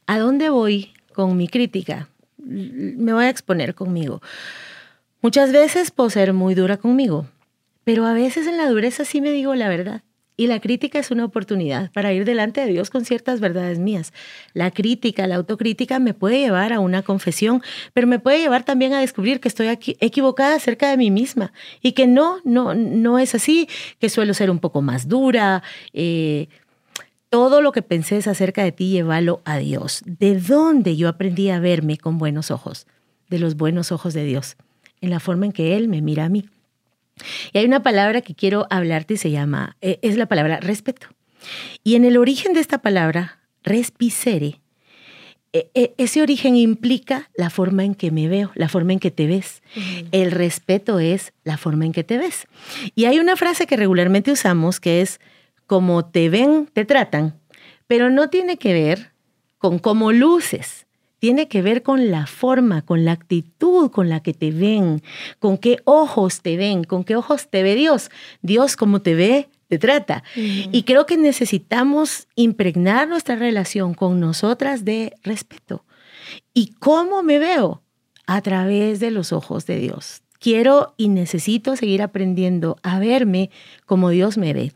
¿A 0.09 0.19
dónde 0.19 0.49
voy 0.49 0.95
con 1.13 1.37
mi 1.37 1.49
crítica? 1.49 2.09
Me 2.39 3.13
voy 3.13 3.27
a 3.27 3.29
exponer 3.29 3.75
conmigo. 3.75 4.23
Muchas 5.21 5.53
veces 5.53 5.91
puedo 5.91 6.09
ser 6.09 6.33
muy 6.33 6.55
dura 6.55 6.79
conmigo, 6.79 7.27
pero 7.85 8.07
a 8.07 8.15
veces 8.15 8.47
en 8.47 8.57
la 8.57 8.71
dureza 8.71 9.05
sí 9.05 9.21
me 9.21 9.33
digo 9.33 9.55
la 9.55 9.69
verdad. 9.69 10.01
Y 10.41 10.47
la 10.47 10.61
crítica 10.61 11.01
es 11.01 11.11
una 11.11 11.25
oportunidad 11.25 11.91
para 11.91 12.13
ir 12.13 12.25
delante 12.25 12.61
de 12.61 12.69
Dios 12.69 12.91
con 12.91 13.05
ciertas 13.05 13.41
verdades 13.41 13.81
mías. 13.81 14.13
La 14.55 14.71
crítica, 14.71 15.27
la 15.27 15.35
autocrítica 15.35 15.99
me 15.99 16.15
puede 16.15 16.39
llevar 16.39 16.73
a 16.73 16.79
una 16.79 17.03
confesión, 17.03 17.61
pero 17.93 18.07
me 18.07 18.21
puede 18.21 18.39
llevar 18.39 18.63
también 18.63 18.93
a 18.93 19.01
descubrir 19.01 19.41
que 19.41 19.49
estoy 19.49 19.67
equivocada 19.67 20.55
acerca 20.55 20.91
de 20.91 20.97
mí 20.97 21.11
misma 21.11 21.53
y 21.83 21.91
que 21.91 22.07
no, 22.07 22.39
no, 22.45 22.73
no 22.73 23.19
es 23.19 23.35
así, 23.35 23.69
que 23.99 24.09
suelo 24.09 24.33
ser 24.33 24.49
un 24.53 24.61
poco 24.61 24.81
más 24.81 25.09
dura, 25.09 25.65
eh, 25.93 26.47
todo 27.31 27.61
lo 27.61 27.73
que 27.73 27.83
pensé 27.83 28.19
acerca 28.19 28.63
de 28.63 28.71
ti, 28.71 28.91
llévalo 28.91 29.43
a 29.45 29.59
Dios. 29.59 30.05
¿De 30.07 30.39
dónde 30.39 30.97
yo 30.97 31.09
aprendí 31.09 31.51
a 31.51 31.59
verme 31.59 31.99
con 31.99 32.17
buenos 32.17 32.53
ojos? 32.53 32.87
De 33.29 33.41
los 33.41 33.57
buenos 33.57 33.91
ojos 33.91 34.15
de 34.15 34.23
Dios, 34.23 34.57
en 35.01 35.11
la 35.11 35.19
forma 35.19 35.47
en 35.47 35.53
que 35.53 35.77
Él 35.77 35.89
me 35.89 36.01
mira 36.01 36.27
a 36.27 36.29
mí. 36.29 36.49
Y 37.53 37.59
hay 37.59 37.65
una 37.65 37.83
palabra 37.83 38.21
que 38.21 38.35
quiero 38.35 38.67
hablarte 38.71 39.15
y 39.15 39.17
se 39.17 39.31
llama, 39.31 39.77
eh, 39.81 39.99
es 40.03 40.17
la 40.17 40.27
palabra 40.27 40.61
respeto. 40.61 41.09
Y 41.85 41.95
en 41.95 42.05
el 42.05 42.17
origen 42.17 42.53
de 42.53 42.61
esta 42.61 42.79
palabra, 42.79 43.39
respicere, 43.63 44.61
e, 45.53 45.71
e, 45.75 45.95
ese 45.97 46.21
origen 46.21 46.57
implica 46.57 47.31
la 47.35 47.49
forma 47.49 47.85
en 47.85 47.95
que 47.95 48.11
me 48.11 48.29
veo, 48.29 48.51
la 48.55 48.69
forma 48.69 48.93
en 48.93 48.99
que 48.99 49.11
te 49.11 49.27
ves. 49.27 49.63
El 50.13 50.31
respeto 50.31 50.99
es 50.99 51.33
la 51.45 51.57
forma 51.57 51.87
en 51.87 51.93
que 51.93 52.05
te 52.05 52.19
ves. 52.19 52.47
Y 52.95 53.07
hay 53.07 53.19
una 53.19 53.37
frase 53.37 53.67
que 53.67 53.77
regularmente 53.77 54.31
usamos 54.31 54.79
que 54.79 55.01
es, 55.01 55.21
como 55.67 56.05
te 56.05 56.29
ven, 56.29 56.69
te 56.73 56.85
tratan, 56.85 57.39
pero 57.87 58.11
no 58.11 58.29
tiene 58.29 58.59
que 58.59 58.73
ver 58.73 59.13
con 59.57 59.79
cómo 59.79 60.13
luces. 60.13 60.87
Tiene 61.19 61.49
que 61.49 61.63
ver 61.63 61.83
con 61.83 62.11
la 62.11 62.27
forma, 62.27 62.83
con 62.83 63.05
la 63.05 63.13
actitud 63.13 63.91
con 63.91 64.09
la 64.09 64.21
que 64.21 64.35
te 64.35 64.51
ven, 64.51 65.03
con 65.39 65.59
qué 65.59 65.79
ojos 65.85 66.43
te 66.43 66.57
ven, 66.57 66.85
con 66.85 67.05
qué 67.05 67.17
ojos 67.17 67.49
te 67.49 67.63
ve 67.63 67.75
Dios. 67.75 68.11
Dios 68.43 68.77
como 68.77 69.03
te 69.03 69.15
ve, 69.15 69.49
te 69.69 69.79
trata. 69.79 70.23
Y 70.35 70.83
creo 70.85 71.07
que 71.07 71.17
necesitamos 71.17 72.27
impregnar 72.35 73.09
nuestra 73.09 73.37
relación 73.37 73.95
con 73.95 74.21
nosotras 74.21 74.85
de 74.85 75.15
respeto. 75.23 75.85
¿Y 76.55 76.75
cómo 76.79 77.23
me 77.23 77.39
veo? 77.39 77.83
A 78.27 78.43
través 78.43 79.01
de 79.01 79.11
los 79.11 79.33
ojos 79.33 79.67
de 79.67 79.79
Dios. 79.79 80.23
Quiero 80.39 80.95
y 80.97 81.09
necesito 81.09 81.75
seguir 81.77 82.03
aprendiendo 82.03 82.77
a 82.83 82.99
verme 82.99 83.51
como 83.87 84.11
Dios 84.11 84.39
me 84.39 84.53
ve. 84.53 84.73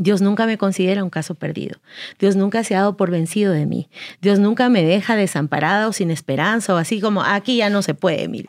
Dios 0.00 0.22
nunca 0.22 0.46
me 0.46 0.56
considera 0.56 1.04
un 1.04 1.10
caso 1.10 1.34
perdido. 1.34 1.78
Dios 2.18 2.34
nunca 2.34 2.64
se 2.64 2.74
ha 2.74 2.78
dado 2.78 2.96
por 2.96 3.10
vencido 3.10 3.52
de 3.52 3.66
mí. 3.66 3.90
Dios 4.22 4.38
nunca 4.38 4.70
me 4.70 4.82
deja 4.82 5.14
desamparada 5.14 5.86
o 5.88 5.92
sin 5.92 6.10
esperanza 6.10 6.74
o 6.74 6.78
así 6.78 7.02
como 7.02 7.22
aquí 7.22 7.58
ya 7.58 7.68
no 7.68 7.82
se 7.82 7.92
puede, 7.92 8.26
mire. 8.26 8.48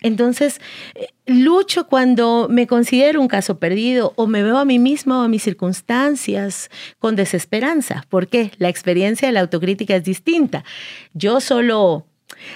Entonces, 0.00 0.58
eh, 0.94 1.08
lucho 1.26 1.86
cuando 1.86 2.48
me 2.50 2.66
considero 2.66 3.20
un 3.20 3.28
caso 3.28 3.58
perdido 3.58 4.14
o 4.16 4.26
me 4.26 4.42
veo 4.42 4.56
a 4.56 4.64
mí 4.64 4.78
misma 4.78 5.20
o 5.20 5.24
a 5.24 5.28
mis 5.28 5.42
circunstancias 5.42 6.70
con 6.98 7.14
desesperanza. 7.14 8.06
¿Por 8.08 8.28
qué? 8.28 8.52
La 8.56 8.70
experiencia 8.70 9.28
de 9.28 9.32
la 9.32 9.40
autocrítica 9.40 9.96
es 9.96 10.04
distinta. 10.04 10.64
Yo 11.12 11.42
solo 11.42 12.06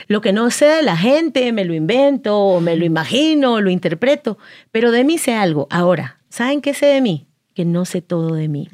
lo 0.08 0.22
que 0.22 0.32
no 0.32 0.50
sé 0.50 0.64
de 0.64 0.82
la 0.82 0.96
gente 0.96 1.52
me 1.52 1.66
lo 1.66 1.74
invento 1.74 2.38
o 2.38 2.60
me 2.62 2.74
lo 2.74 2.86
imagino 2.86 3.52
o 3.52 3.60
lo 3.60 3.68
interpreto, 3.68 4.38
pero 4.72 4.92
de 4.92 5.04
mí 5.04 5.18
sé 5.18 5.34
algo. 5.34 5.66
Ahora, 5.70 6.20
¿saben 6.30 6.62
qué 6.62 6.72
sé 6.72 6.86
de 6.86 7.02
mí? 7.02 7.26
Que 7.54 7.64
no 7.64 7.84
sé 7.84 8.02
todo 8.02 8.34
de 8.34 8.48
mí, 8.48 8.68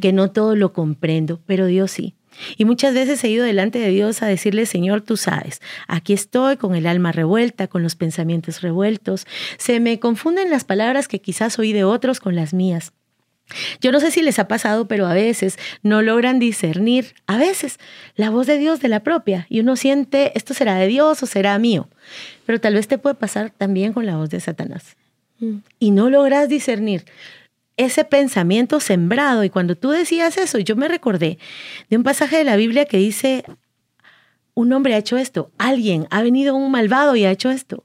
que 0.00 0.12
no 0.12 0.30
todo 0.30 0.56
lo 0.56 0.72
comprendo, 0.72 1.40
pero 1.46 1.66
Dios 1.66 1.90
sí. 1.90 2.14
Y 2.56 2.64
muchas 2.64 2.94
veces 2.94 3.22
he 3.24 3.28
ido 3.28 3.44
delante 3.44 3.78
de 3.78 3.90
Dios 3.90 4.22
a 4.22 4.26
decirle, 4.26 4.66
Señor, 4.66 5.00
tú 5.00 5.16
sabes, 5.16 5.60
aquí 5.88 6.12
estoy 6.12 6.56
con 6.56 6.74
el 6.74 6.86
alma 6.86 7.12
revuelta, 7.12 7.68
con 7.68 7.82
los 7.82 7.96
pensamientos 7.96 8.60
revueltos. 8.60 9.26
Se 9.58 9.80
me 9.80 9.98
confunden 9.98 10.50
las 10.50 10.64
palabras 10.64 11.08
que 11.08 11.20
quizás 11.20 11.58
oí 11.58 11.72
de 11.72 11.84
otros 11.84 12.20
con 12.20 12.36
las 12.36 12.52
mías. 12.52 12.92
Yo 13.80 13.92
no 13.92 14.00
sé 14.00 14.10
si 14.10 14.22
les 14.22 14.40
ha 14.40 14.48
pasado, 14.48 14.88
pero 14.88 15.06
a 15.06 15.14
veces 15.14 15.56
no 15.82 16.02
logran 16.02 16.40
discernir, 16.40 17.14
a 17.28 17.38
veces, 17.38 17.78
la 18.16 18.30
voz 18.30 18.48
de 18.48 18.58
Dios 18.58 18.80
de 18.80 18.88
la 18.88 19.00
propia. 19.00 19.46
Y 19.48 19.60
uno 19.60 19.76
siente, 19.76 20.32
esto 20.34 20.52
será 20.52 20.74
de 20.76 20.88
Dios 20.88 21.22
o 21.22 21.26
será 21.26 21.56
mío. 21.58 21.88
Pero 22.44 22.60
tal 22.60 22.74
vez 22.74 22.88
te 22.88 22.98
puede 22.98 23.14
pasar 23.14 23.50
también 23.50 23.92
con 23.92 24.04
la 24.04 24.16
voz 24.16 24.30
de 24.30 24.40
Satanás. 24.40 24.96
Mm. 25.38 25.58
Y 25.78 25.92
no 25.92 26.10
logras 26.10 26.48
discernir 26.48 27.04
ese 27.76 28.04
pensamiento 28.04 28.80
sembrado. 28.80 29.44
Y 29.44 29.50
cuando 29.50 29.76
tú 29.76 29.90
decías 29.90 30.36
eso, 30.38 30.58
yo 30.58 30.76
me 30.76 30.88
recordé 30.88 31.38
de 31.90 31.96
un 31.96 32.02
pasaje 32.02 32.36
de 32.36 32.44
la 32.44 32.56
Biblia 32.56 32.84
que 32.84 32.98
dice, 32.98 33.44
un 34.54 34.72
hombre 34.72 34.94
ha 34.94 34.98
hecho 34.98 35.16
esto, 35.16 35.50
alguien 35.58 36.06
ha 36.10 36.22
venido 36.22 36.54
un 36.54 36.70
malvado 36.70 37.16
y 37.16 37.24
ha 37.24 37.30
hecho 37.30 37.50
esto. 37.50 37.84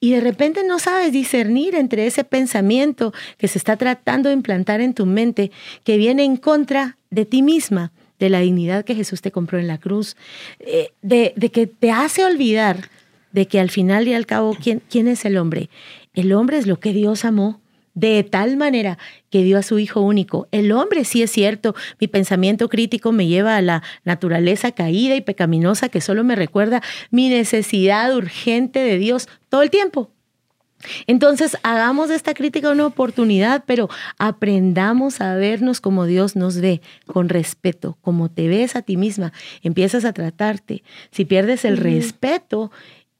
Y 0.00 0.10
de 0.10 0.20
repente 0.20 0.64
no 0.64 0.78
sabes 0.78 1.12
discernir 1.12 1.74
entre 1.74 2.06
ese 2.06 2.24
pensamiento 2.24 3.14
que 3.38 3.48
se 3.48 3.58
está 3.58 3.76
tratando 3.76 4.28
de 4.28 4.34
implantar 4.34 4.80
en 4.80 4.94
tu 4.94 5.06
mente, 5.06 5.50
que 5.82 5.96
viene 5.96 6.24
en 6.24 6.36
contra 6.36 6.98
de 7.10 7.24
ti 7.24 7.42
misma, 7.42 7.92
de 8.18 8.30
la 8.30 8.40
dignidad 8.40 8.84
que 8.84 8.94
Jesús 8.94 9.22
te 9.22 9.30
compró 9.30 9.58
en 9.58 9.66
la 9.66 9.78
cruz, 9.78 10.16
eh, 10.60 10.90
de, 11.02 11.32
que 11.52 11.66
te 11.66 11.90
hace 11.90 12.24
olvidar 12.24 12.90
de 13.32 13.46
que 13.46 13.60
al 13.60 13.70
final 13.70 14.08
y 14.08 14.14
al 14.14 14.26
cabo, 14.26 14.56
¿quién, 14.60 14.82
¿quién 14.90 15.08
es 15.08 15.24
el 15.24 15.36
hombre? 15.36 15.68
El 16.14 16.32
hombre 16.32 16.58
es 16.58 16.66
lo 16.66 16.80
que 16.80 16.92
Dios 16.92 17.24
amó 17.24 17.60
de 17.96 18.22
tal 18.22 18.56
manera 18.56 18.98
que 19.30 19.42
dio 19.42 19.58
a 19.58 19.62
su 19.62 19.80
Hijo 19.80 20.02
único. 20.02 20.46
El 20.52 20.70
hombre, 20.70 21.04
sí 21.04 21.22
es 21.22 21.32
cierto, 21.32 21.74
mi 21.98 22.06
pensamiento 22.06 22.68
crítico 22.68 23.10
me 23.10 23.26
lleva 23.26 23.56
a 23.56 23.62
la 23.62 23.82
naturaleza 24.04 24.70
caída 24.70 25.16
y 25.16 25.22
pecaminosa 25.22 25.88
que 25.88 26.00
solo 26.00 26.22
me 26.22 26.36
recuerda 26.36 26.82
mi 27.10 27.28
necesidad 27.28 28.14
urgente 28.14 28.80
de 28.80 28.98
Dios 28.98 29.28
todo 29.48 29.62
el 29.62 29.70
tiempo. 29.70 30.12
Entonces, 31.06 31.56
hagamos 31.62 32.10
de 32.10 32.16
esta 32.16 32.34
crítica 32.34 32.70
una 32.70 32.86
oportunidad, 32.86 33.64
pero 33.66 33.88
aprendamos 34.18 35.22
a 35.22 35.34
vernos 35.34 35.80
como 35.80 36.04
Dios 36.04 36.36
nos 36.36 36.60
ve, 36.60 36.82
con 37.06 37.30
respeto, 37.30 37.96
como 38.02 38.30
te 38.30 38.46
ves 38.46 38.76
a 38.76 38.82
ti 38.82 38.98
misma, 38.98 39.32
empiezas 39.62 40.04
a 40.04 40.12
tratarte. 40.12 40.84
Si 41.10 41.24
pierdes 41.24 41.64
el 41.64 41.78
respeto, 41.78 42.70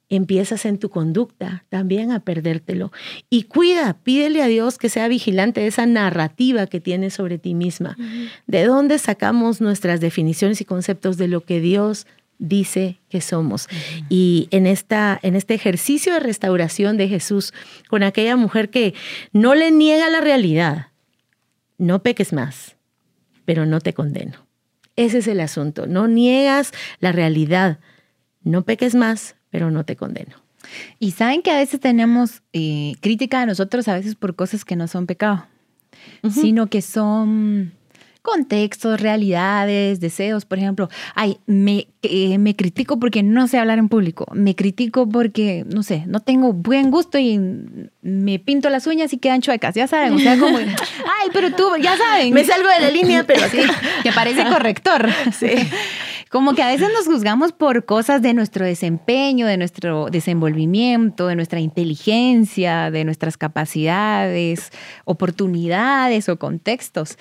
empiezas 0.09 0.65
en 0.67 0.79
tu 0.79 0.89
conducta 0.89 1.65
también 1.69 2.13
a 2.13 2.21
perdértelo. 2.21 2.93
Y 3.29 3.45
cuida, 3.45 3.99
pídele 4.03 4.43
a 4.43 4.47
Dios 4.47 4.79
que 4.79 4.89
sea 4.89 5.09
vigilante 5.09 5.61
de 5.61 5.67
esa 5.69 5.87
narrativa 5.87 6.67
que 6.67 6.81
tienes 6.81 7.15
sobre 7.15 7.39
ti 7.39 7.55
misma. 7.55 7.97
¿De 8.47 8.65
dónde 8.65 8.99
sacamos 8.99 9.61
nuestras 9.61 10.01
definiciones 10.01 10.61
y 10.61 10.65
conceptos 10.65 11.17
de 11.17 11.29
lo 11.29 11.43
que 11.43 11.61
Dios 11.61 12.07
dice 12.39 12.99
que 13.09 13.21
somos? 13.21 13.69
Y 14.09 14.49
en, 14.53 14.67
esta, 14.67 15.19
en 15.23 15.35
este 15.35 15.55
ejercicio 15.55 16.13
de 16.15 16.21
restauración 16.21 16.97
de 16.97 17.09
Jesús 17.09 17.53
con 17.89 18.03
aquella 18.03 18.37
mujer 18.37 18.71
que 18.71 18.95
no 19.33 19.55
le 19.55 19.73
niega 19.73 20.09
la 20.09 20.21
realidad, 20.21 20.89
no 21.79 22.03
peques 22.03 22.33
más, 22.33 22.77
pero 23.45 23.67
no 23.67 23.81
te 23.81 23.93
condeno. 23.93 24.47
Ese 24.95 25.19
es 25.19 25.27
el 25.27 25.41
asunto, 25.41 25.87
no 25.87 26.09
niegas 26.09 26.73
la 27.01 27.13
realidad, 27.13 27.81
no 28.43 28.63
peques 28.63 28.95
más, 28.95 29.37
pero 29.57 29.71
no 29.71 29.85
te 29.87 29.97
condeno. 29.97 30.37
Y 30.99 31.13
saben 31.13 31.41
que 31.41 31.51
a 31.51 31.57
veces 31.57 31.81
tenemos 31.81 32.43
eh, 32.53 32.93
crítica 33.01 33.41
de 33.41 33.47
nosotros, 33.47 33.89
a 33.89 33.95
veces 33.95 34.15
por 34.15 34.37
cosas 34.37 34.67
que 34.67 34.77
no 34.77 34.87
son 34.87 35.07
pecado, 35.07 35.47
sino 36.29 36.67
que 36.67 36.83
son 36.83 37.73
contextos, 38.21 39.01
realidades, 39.01 39.99
deseos. 39.99 40.45
Por 40.45 40.59
ejemplo, 40.59 40.91
ay, 41.15 41.39
me, 41.47 41.89
eh, 42.03 42.37
me 42.37 42.55
critico 42.55 42.99
porque 42.99 43.23
no 43.23 43.49
sé 43.49 43.57
hablar 43.57 43.79
en 43.79 43.89
público. 43.89 44.27
Me 44.35 44.55
critico 44.55 45.09
porque, 45.09 45.65
no 45.67 45.83
sé, 45.83 46.05
no 46.07 46.21
tengo 46.21 46.53
buen 46.53 46.91
gusto 46.91 47.17
y 47.17 47.41
me 48.03 48.39
pinto 48.39 48.69
las 48.69 48.87
uñas 48.87 49.11
y 49.15 49.17
quedan 49.17 49.41
chuecas. 49.41 49.75
Ya 49.75 49.87
saben, 49.87 50.13
o 50.13 50.19
sea, 50.19 50.39
como, 50.39 50.59
ay, 50.59 51.31
pero 51.33 51.51
tú, 51.53 51.65
ya 51.81 51.97
saben. 51.97 52.35
Me 52.35 52.45
salgo 52.45 52.69
de 52.69 52.81
la 52.81 52.91
línea, 52.91 53.25
pero 53.27 53.43
así. 53.43 53.61
que 54.03 54.13
parece 54.13 54.45
corrector. 54.45 55.09
Sí. 55.33 55.49
como 56.31 56.55
que 56.55 56.63
a 56.63 56.69
veces 56.69 56.89
nos 56.93 57.07
juzgamos 57.07 57.53
por 57.53 57.85
cosas 57.85 58.21
de 58.23 58.35
nuestro 58.35 58.65
desempeño, 58.65 59.47
de 59.47 59.57
nuestro 59.57 60.07
desenvolvimiento, 60.07 61.29
de 61.29 61.37
nuestra 61.37 61.61
inteligencia, 61.61 62.91
de 62.91 63.05
nuestras 63.05 63.37
capacidades, 63.37 64.71
oportunidades 65.05 66.29
o 66.29 66.39
contextos. 66.39 67.17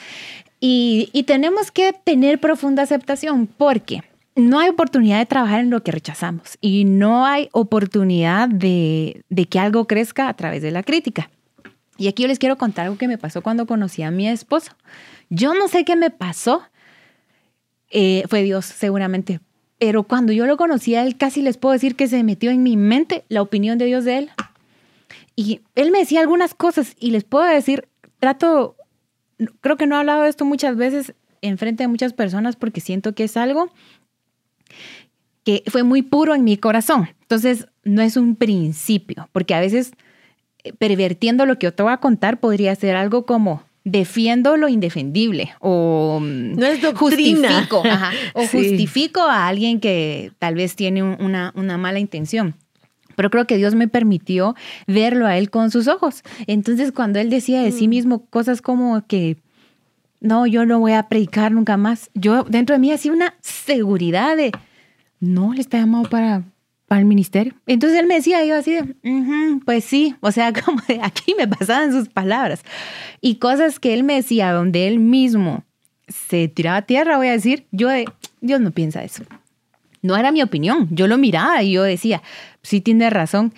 Y, 0.60 1.10
y 1.14 1.24
tenemos 1.24 1.72
que 1.72 1.94
tener 1.94 2.40
profunda 2.40 2.84
aceptación 2.84 3.48
porque 3.48 4.02
no 4.36 4.60
hay 4.60 4.70
oportunidad 4.70 5.20
de 5.20 5.26
trabajar 5.26 5.62
en 5.62 5.70
lo 5.70 5.82
que 5.84 5.92
rechazamos 5.92 6.58
y 6.60 6.86
no 6.86 7.26
hay 7.26 7.50
oportunidad 7.54 8.50
de, 8.50 9.24
de, 9.30 9.46
que 9.46 9.60
algo 9.60 9.86
crezca 9.88 10.28
a 10.28 10.34
través 10.34 10.62
de 10.62 10.72
la 10.72 10.84
crítica. 10.84 11.30
Y 11.98 12.08
aquí 12.08 12.24
yo 12.24 12.28
les 12.28 12.40
quiero 12.40 12.58
contar 12.58 12.86
algo 12.86 12.98
que 12.98 13.08
me 13.08 13.18
pasó 13.18 13.42
cuando 13.42 13.66
conocí 13.66 14.04
a 14.04 14.12
mi 14.12 14.28
esposo. 14.28 14.72
Yo 15.30 15.54
no 15.54 15.70
sé 15.70 15.86
qué 15.86 15.96
me 15.96 16.10
pasó, 16.10 16.64
eh, 17.90 18.24
fue 18.30 18.44
Dios 18.44 18.66
seguramente, 18.66 19.40
pero 19.78 20.04
cuando 20.04 20.32
yo 20.32 20.46
lo 20.46 20.58
conocí 20.58 20.96
a 20.96 21.04
él, 21.04 21.18
casi 21.18 21.42
les 21.42 21.58
puedo 21.58 21.74
decir 21.74 21.96
que 21.96 22.08
se 22.08 22.24
metió 22.24 22.52
en 22.52 22.64
mi 22.64 22.78
mente 22.78 23.26
la 23.30 23.42
opinión 23.42 23.78
de 23.78 23.86
Dios 23.86 24.06
de 24.06 24.18
él. 24.20 24.32
Y 25.36 25.62
él 25.76 25.92
me 25.92 26.00
decía 26.00 26.22
algunas 26.22 26.54
cosas 26.54 26.96
y 27.00 27.12
les 27.12 27.24
puedo 27.24 27.46
decir, 27.46 27.88
trato, 28.20 28.76
creo 29.62 29.76
que 29.76 29.86
no 29.86 29.96
he 29.96 30.00
hablado 30.00 30.24
de 30.24 30.30
esto 30.30 30.46
muchas 30.46 30.78
veces 30.78 31.14
en 31.42 31.58
frente 31.58 31.84
de 31.84 31.88
muchas 31.88 32.14
personas 32.14 32.56
porque 32.56 32.82
siento 32.82 33.14
que 33.14 33.26
es 33.26 33.38
algo 33.38 33.70
que 35.44 35.64
fue 35.68 35.84
muy 35.84 36.02
puro 36.02 36.34
en 36.34 36.44
mi 36.44 36.58
corazón. 36.58 37.10
Entonces, 37.22 37.68
no 37.84 38.02
es 38.02 38.18
un 38.18 38.36
principio, 38.36 39.30
porque 39.32 39.54
a 39.54 39.60
veces 39.60 39.92
eh, 40.64 40.74
pervertiendo 40.74 41.46
lo 41.46 41.60
que 41.60 41.66
yo 41.66 41.74
te 41.74 41.84
voy 41.84 41.94
a 41.94 41.98
contar 41.98 42.40
podría 42.40 42.76
ser 42.76 42.96
algo 42.96 43.26
como 43.26 43.64
defiendo 43.86 44.58
lo 44.58 44.68
indefendible 44.68 45.54
o 45.60 46.20
mm, 46.20 46.56
no 46.56 46.66
es 46.66 46.84
justifico, 46.96 47.84
o 48.34 48.48
justifico 48.48 49.22
a 49.22 49.48
alguien 49.48 49.80
que 49.80 50.34
tal 50.40 50.56
vez 50.56 50.76
tiene 50.76 51.04
una, 51.04 51.54
una 51.56 51.78
mala 51.78 52.00
intención. 52.00 52.56
Pero 53.16 53.30
creo 53.30 53.48
que 53.48 53.56
Dios 53.56 53.76
me 53.76 53.88
permitió 53.88 54.56
verlo 54.88 55.26
a 55.26 55.38
él 55.38 55.50
con 55.50 55.72
sus 55.72 55.88
ojos. 55.88 56.22
Entonces, 56.48 56.92
cuando 56.92 57.20
él 57.20 57.30
decía 57.30 57.62
de 57.62 57.72
sí 57.72 57.88
mm. 57.88 57.90
mismo 57.90 58.26
cosas 58.26 58.62
como 58.62 59.06
que 59.08 59.38
no, 60.20 60.48
yo 60.48 60.66
no 60.66 60.80
voy 60.80 60.94
a 60.94 61.08
predicar 61.08 61.52
nunca 61.52 61.78
más. 61.78 62.10
Yo 62.14 62.44
dentro 62.44 62.76
de 62.76 62.80
mí 62.80 62.92
hacía 62.92 63.14
una 63.14 63.36
seguridad 63.42 64.36
de, 64.36 64.52
no, 65.20 65.54
le 65.54 65.62
está 65.62 65.78
llamado 65.78 66.10
para, 66.10 66.44
para 66.88 67.02
el 67.02 67.08
ministerio. 67.08 67.54
Entonces 67.66 68.00
él 68.00 68.06
me 68.06 68.16
decía, 68.16 68.46
yo 68.46 68.56
así 68.56 68.74
de, 68.74 68.96
pues 69.66 69.84
sí, 69.84 70.16
o 70.22 70.32
sea, 70.32 70.54
como 70.66 70.82
de 70.88 71.00
aquí 71.02 71.34
me 71.38 71.48
pasaban 71.48 71.92
sus 71.92 72.10
palabras. 72.10 72.64
Y 73.22 73.36
cosas 73.36 73.80
que 73.80 73.94
él 73.94 74.04
me 74.04 74.16
decía, 74.16 74.52
donde 74.52 74.88
él 74.88 75.00
mismo 75.00 75.64
se 76.08 76.48
tiraba 76.48 76.78
a 76.78 76.82
tierra, 76.84 77.18
voy 77.18 77.28
a 77.28 77.32
decir, 77.32 77.66
yo 77.72 77.90
de, 77.90 78.06
Dios 78.42 78.62
no 78.62 78.72
piensa 78.72 79.04
eso. 79.04 79.24
No 80.02 80.16
era 80.16 80.32
mi 80.32 80.44
opinión, 80.44 80.88
yo 80.92 81.08
lo 81.08 81.18
miraba 81.18 81.64
y 81.64 81.72
yo 81.72 81.82
decía, 81.82 82.22
sí 82.62 82.80
tiene 82.80 83.10
razón, 83.10 83.54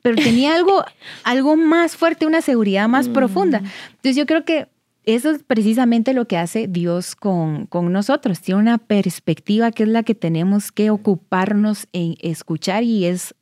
pero 0.00 0.16
tenía 0.16 0.54
algo, 0.54 0.82
algo 1.24 1.56
más 1.56 1.96
fuerte, 1.96 2.24
una 2.24 2.40
seguridad 2.40 2.88
más 2.88 3.08
mm. 3.08 3.12
profunda. 3.12 3.58
Entonces 3.58 4.16
yo 4.16 4.24
creo 4.24 4.46
que 4.46 4.68
eso 5.04 5.30
es 5.30 5.42
precisamente 5.42 6.12
lo 6.12 6.26
que 6.26 6.36
hace 6.36 6.66
Dios 6.68 7.16
con, 7.16 7.66
con, 7.66 7.92
nosotros. 7.92 8.40
Tiene 8.40 8.60
una 8.60 8.78
perspectiva 8.78 9.70
que 9.72 9.84
es 9.84 9.88
la 9.88 10.02
que 10.02 10.14
tenemos 10.14 10.72
que 10.72 10.90
ocuparnos 10.90 11.88
en 11.92 12.16
escuchar 12.20 12.82
y 12.84 13.06
es 13.06 13.34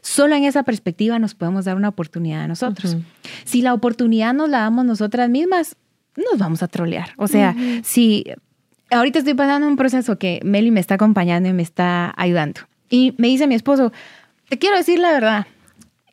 solo 0.00 0.34
en 0.34 0.44
esa 0.44 0.62
perspectiva 0.62 1.18
nos 1.18 1.34
podemos 1.34 1.64
dar 1.64 1.76
una 1.76 1.88
oportunidad 1.88 2.42
a 2.42 2.48
nosotros. 2.48 2.96
Si 3.44 3.62
la 3.62 3.74
oportunidad 3.74 4.34
nos 4.34 4.50
la 4.50 4.60
damos 4.60 4.84
nosotras 4.84 5.30
mismas, 5.30 5.76
nos 6.16 6.38
vamos 6.38 6.62
a 6.62 6.68
trolear. 6.68 7.10
O 7.16 7.26
sea, 7.26 7.56
si 7.82 8.24
ahorita 8.90 9.18
estoy 9.18 9.34
pasando 9.34 9.66
un 9.66 9.76
proceso 9.76 10.18
que 10.18 10.40
Meli 10.44 10.70
me 10.70 10.80
está 10.80 10.94
acompañando 10.96 11.48
y 11.48 11.52
me 11.52 11.62
está 11.62 12.12
ayudando. 12.16 12.60
Y 12.90 13.14
me 13.18 13.28
dice 13.28 13.46
mi 13.46 13.54
esposo, 13.54 13.92
te 14.48 14.58
quiero 14.58 14.76
decir 14.76 14.98
la 14.98 15.10
verdad. 15.10 15.46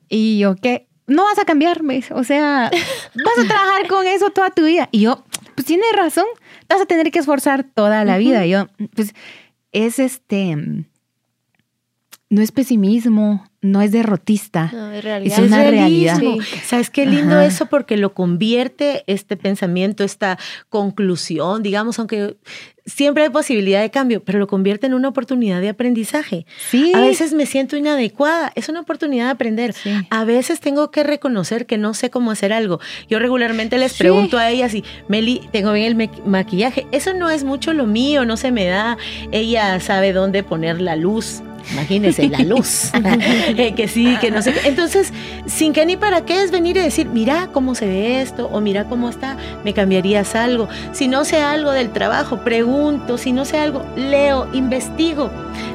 Y 0.10 0.40
yo, 0.40 0.56
¿qué? 0.56 0.88
No 1.12 1.24
vas 1.24 1.38
a 1.40 1.46
cambiar, 1.46 1.82
O 2.12 2.24
sea, 2.24 2.72
vas 2.72 3.46
a 3.46 3.48
trabajar 3.48 3.88
con 3.88 4.08
eso 4.08 4.30
toda 4.30 4.50
tu 4.50 4.66
vida. 4.66 4.88
Y 4.92 5.02
yo, 5.02 5.24
pues 5.56 5.66
tienes 5.66 5.92
razón, 5.96 6.26
vas 6.70 6.82
a 6.82 6.86
tener 6.86 7.12
que 7.12 7.20
esforzar 7.20 7.64
toda 7.64 8.06
la 8.06 8.18
vida. 8.18 8.46
yo, 8.46 8.68
pues 8.96 9.14
es 9.74 10.00
este, 10.00 10.56
no 12.30 12.42
es 12.42 12.52
pesimismo, 12.52 13.46
no 13.62 13.82
es 13.82 13.92
derrotista. 13.92 14.70
No, 14.74 14.92
es, 14.92 15.04
realidad. 15.04 15.40
es 15.40 15.46
una 15.46 15.64
realidad. 15.64 16.20
¿Sabes 16.64 16.90
qué 16.90 17.06
lindo 17.06 17.40
eso? 17.42 17.66
Porque 17.66 17.98
lo 17.98 18.14
convierte 18.14 19.04
este 19.08 19.36
pensamiento, 19.38 20.04
esta 20.04 20.40
conclusión, 20.70 21.62
digamos, 21.62 22.00
aunque 22.00 22.38
siempre 22.86 23.24
hay 23.24 23.30
posibilidad 23.30 23.82
de 23.82 23.92
cambio, 23.92 24.24
pero 24.24 24.40
lo 24.40 24.48
convierte 24.48 24.88
en 24.88 24.94
una 24.94 25.10
oportunidad 25.10 25.62
de 25.62 25.70
aprendizaje. 25.70 26.46
Sí. 26.70 26.92
A 26.96 27.02
veces 27.02 27.34
me 27.34 27.46
siento 27.46 27.78
inadecuada, 27.78 28.52
es 28.56 28.70
una 28.70 28.82
oportunidad 28.82 29.26
de 29.26 29.32
aprender. 29.32 29.76
A 30.10 30.24
veces 30.24 30.60
tengo 30.60 30.92
que 30.92 31.04
reconocer 31.04 31.66
que 31.66 31.78
no 31.78 31.94
sé 31.94 32.10
cómo 32.10 32.32
hacer 32.32 32.54
algo. 32.54 32.80
Yo 33.10 33.20
regularmente 33.20 33.78
les 33.78 33.98
pregunto 33.98 34.38
a 34.38 34.50
ellas 34.50 34.72
si, 34.72 34.84
Meli, 35.08 35.42
tengo 35.52 35.74
bien 35.74 36.00
el 36.00 36.10
maquillaje. 36.26 36.88
Eso 36.92 37.14
no 37.14 37.30
es 37.30 37.44
mucho 37.44 37.74
lo 37.74 37.86
mío, 37.86 38.26
no 38.26 38.38
se 38.38 38.52
me 38.52 38.66
da. 38.66 38.98
Ella 39.32 39.80
sabe 39.80 40.14
dónde 40.14 40.44
poner 40.44 40.82
la 40.82 40.96
luz 40.96 41.42
Imagínense 41.72 42.28
la 42.30 42.40
luz. 42.40 42.92
Eh, 43.58 43.74
que 43.76 43.88
sí, 43.88 44.18
que 44.22 44.32
no 44.32 44.42
sé. 44.42 44.54
Entonces, 44.66 45.12
sin 45.46 45.74
que 45.74 45.86
ni 45.86 45.98
para 45.98 46.26
qué 46.26 46.42
es 46.42 46.52
venir 46.52 46.78
y 46.78 46.82
decir, 46.82 47.08
mira 47.08 47.50
cómo 47.52 47.76
se 47.76 47.86
ve 47.86 48.22
esto, 48.22 48.50
o 48.52 48.62
mira 48.62 48.86
cómo 48.86 49.10
está, 49.10 49.38
me 49.64 49.74
cambiarías 49.74 50.36
algo. 50.36 50.68
Si 50.94 51.08
no 51.08 51.26
sé 51.26 51.42
algo 51.42 51.72
del 51.72 51.92
trabajo, 51.92 52.38
pregunto. 52.44 53.18
Si 53.18 53.32
no 53.32 53.46
sé 53.46 53.58
algo, 53.58 53.86
leo, 53.96 54.48
investigo. 54.54 55.30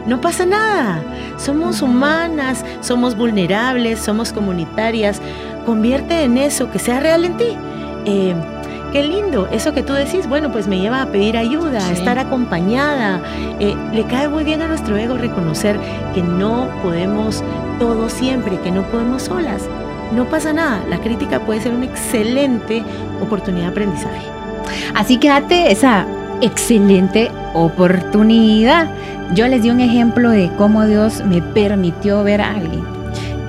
No 0.07 0.21
pasa 0.21 0.47
nada. 0.47 1.03
Somos 1.37 1.83
humanas, 1.83 2.65
somos 2.81 3.17
vulnerables, 3.17 3.99
somos 4.01 4.33
comunitarias. 4.33 5.21
Convierte 5.65 6.23
en 6.23 6.39
eso, 6.39 6.71
que 6.71 6.79
sea 6.79 7.01
real 7.01 7.25
en 7.25 7.37
ti. 7.37 7.57
Eh, 8.07 8.35
qué 8.93 9.03
lindo, 9.03 9.49
eso 9.51 9.73
que 9.73 9.83
tú 9.83 9.93
decís, 9.93 10.29
bueno, 10.29 10.51
pues 10.51 10.69
me 10.69 10.79
lleva 10.79 11.03
a 11.03 11.07
pedir 11.07 11.37
ayuda, 11.37 11.87
a 11.87 11.93
estar 11.93 12.19
acompañada. 12.19 13.21
Eh, 13.61 13.75
le 13.93 14.05
cae 14.05 14.29
muy 14.29 14.45
bien 14.45 14.63
a 14.63 14.69
nuestro 14.69 14.97
ego 14.97 15.17
reconocer 15.17 15.79
que 16.15 16.23
no 16.23 16.69
podemos 16.83 17.43
todo 17.79 18.09
siempre, 18.09 18.59
que 18.61 18.71
no 18.71 18.83
podemos 18.85 19.23
solas. 19.23 19.69
No 20.15 20.27
pasa 20.27 20.53
nada, 20.53 20.83
la 20.89 20.99
crítica 20.99 21.41
puede 21.41 21.61
ser 21.61 21.75
una 21.75 21.87
excelente 21.87 22.85
oportunidad 23.21 23.67
de 23.67 23.71
aprendizaje. 23.71 24.27
Así 24.95 25.19
que 25.19 25.29
date 25.29 25.71
esa 25.71 26.07
excelente 26.41 27.31
oportunidad. 27.55 28.89
Yo 29.35 29.49
les 29.49 29.63
di 29.63 29.71
un 29.71 29.81
ejemplo 29.81 30.31
de 30.31 30.51
cómo 30.57 30.85
Dios 30.87 31.25
me 31.25 31.43
permitió 31.43 32.23
ver 32.23 32.41
a 32.41 32.51
alguien. 32.51 32.85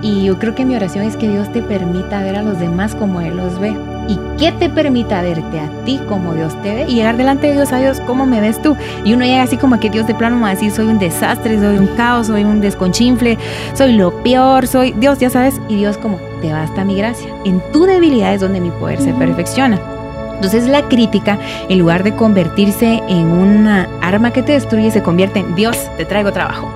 Y 0.01 0.25
yo 0.25 0.39
creo 0.39 0.55
que 0.55 0.65
mi 0.65 0.75
oración 0.75 1.05
es 1.05 1.15
que 1.15 1.29
Dios 1.29 1.51
te 1.51 1.61
permita 1.61 2.21
ver 2.21 2.37
a 2.37 2.43
los 2.43 2.59
demás 2.59 2.95
como 2.95 3.21
Él 3.21 3.37
los 3.37 3.59
ve 3.59 3.75
y 4.07 4.19
que 4.37 4.51
te 4.51 4.69
permita 4.69 5.21
verte 5.21 5.59
a 5.59 5.69
ti 5.85 5.99
como 6.07 6.33
Dios 6.33 6.59
te 6.61 6.73
ve 6.73 6.85
y 6.87 6.95
llegar 6.95 7.17
delante 7.17 7.47
de 7.47 7.53
Dios 7.53 7.71
a 7.71 7.77
Dios, 7.77 7.99
¿cómo 8.01 8.25
me 8.25 8.39
ves 8.39 8.61
tú? 8.61 8.75
Y 9.03 9.13
uno 9.13 9.25
llega 9.25 9.43
así 9.43 9.57
como 9.57 9.79
que 9.79 9.89
Dios 9.89 10.07
de 10.07 10.15
plano 10.15 10.37
me 10.37 10.43
va 10.43 10.47
a 10.49 10.53
decir, 10.53 10.71
soy 10.71 10.87
un 10.87 10.99
desastre, 10.99 11.59
soy 11.59 11.77
un 11.77 11.87
caos, 11.95 12.27
soy 12.27 12.43
un 12.43 12.61
desconchinfle, 12.61 13.37
soy 13.73 13.93
lo 13.93 14.11
peor, 14.23 14.67
soy 14.67 14.93
Dios, 14.93 15.19
ya 15.19 15.29
sabes, 15.29 15.59
y 15.67 15.75
Dios 15.75 15.97
como, 15.97 16.19
te 16.41 16.51
basta 16.51 16.83
mi 16.83 16.95
gracia. 16.95 17.29
En 17.45 17.61
tu 17.71 17.85
debilidad 17.85 18.33
es 18.33 18.41
donde 18.41 18.61
mi 18.61 18.69
poder 18.71 19.01
se 19.01 19.13
perfecciona. 19.13 19.96
Entonces 20.37 20.67
la 20.67 20.83
crítica, 20.83 21.39
en 21.67 21.79
lugar 21.79 22.03
de 22.03 22.15
convertirse 22.15 23.01
en 23.09 23.27
una 23.27 23.89
arma 24.01 24.31
que 24.31 24.43
te 24.43 24.51
destruye, 24.51 24.91
se 24.91 25.01
convierte 25.01 25.39
en 25.39 25.55
Dios, 25.55 25.75
te 25.97 26.05
traigo 26.05 26.31
trabajo. 26.31 26.71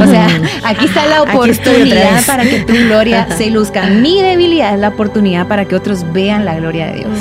O 0.00 0.06
sea, 0.06 0.28
aquí 0.64 0.86
está 0.86 1.06
la 1.06 1.22
oportunidad 1.22 2.24
para 2.26 2.42
que 2.42 2.60
tu 2.60 2.72
gloria 2.72 3.28
se 3.36 3.50
luzca. 3.50 3.86
Mi 3.86 4.22
debilidad 4.22 4.74
es 4.74 4.80
la 4.80 4.88
oportunidad 4.88 5.46
para 5.46 5.66
que 5.66 5.76
otros 5.76 6.10
vean 6.12 6.46
la 6.46 6.54
gloria 6.54 6.86
de 6.86 7.00
Dios. 7.00 7.18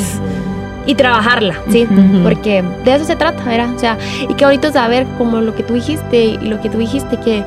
Y 0.86 0.96
trabajarla, 0.96 1.56
sí, 1.70 1.88
porque 2.24 2.64
de 2.84 2.96
eso 2.96 3.06
se 3.06 3.16
trata, 3.16 3.44
¿verdad? 3.44 3.76
O 3.76 3.78
sea, 3.78 3.98
y 4.28 4.34
qué 4.34 4.46
bonito 4.46 4.72
saber 4.72 5.06
como 5.18 5.40
lo 5.40 5.54
que 5.54 5.62
tú 5.62 5.76
dijiste 5.76 6.24
y 6.24 6.38
lo 6.38 6.60
que 6.60 6.70
tú 6.70 6.80
dijiste, 6.80 7.18
que, 7.18 7.44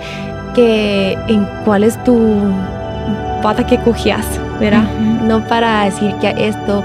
que 0.54 1.18
en 1.26 1.44
cuál 1.64 1.82
es 1.82 2.02
tu 2.04 2.54
pata 3.42 3.66
que 3.66 3.78
cogías, 3.78 4.24
¿verdad? 4.60 4.84
No 5.24 5.44
para 5.48 5.84
decir 5.84 6.14
que 6.20 6.32
esto 6.38 6.84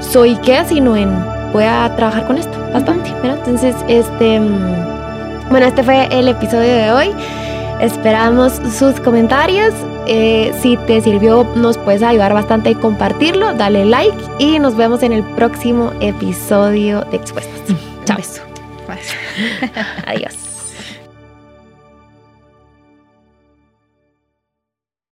soy 0.00 0.36
qué, 0.38 0.64
sino 0.66 0.96
en 0.96 1.10
voy 1.52 1.64
a 1.64 1.92
trabajar 1.96 2.26
con 2.26 2.38
esto 2.38 2.58
bastante, 2.72 3.12
¿verdad? 3.22 3.38
Entonces, 3.38 3.74
este, 3.88 4.40
mm, 4.40 5.48
bueno, 5.50 5.66
este 5.66 5.82
fue 5.82 6.06
el 6.10 6.28
episodio 6.28 6.74
de 6.74 6.90
hoy. 6.92 7.10
Esperamos 7.80 8.60
sus 8.78 9.00
comentarios. 9.00 9.74
Eh, 10.06 10.52
si 10.60 10.76
te 10.76 11.00
sirvió, 11.00 11.44
nos 11.56 11.78
puedes 11.78 12.02
ayudar 12.02 12.34
bastante 12.34 12.70
a 12.70 12.74
compartirlo. 12.74 13.54
Dale 13.54 13.84
like 13.84 14.16
y 14.38 14.58
nos 14.58 14.76
vemos 14.76 15.02
en 15.02 15.12
el 15.12 15.22
próximo 15.22 15.92
episodio 16.00 17.02
de 17.02 17.16
Expuestas. 17.16 17.60
Chao. 18.04 18.18
Adiós. 20.06 20.49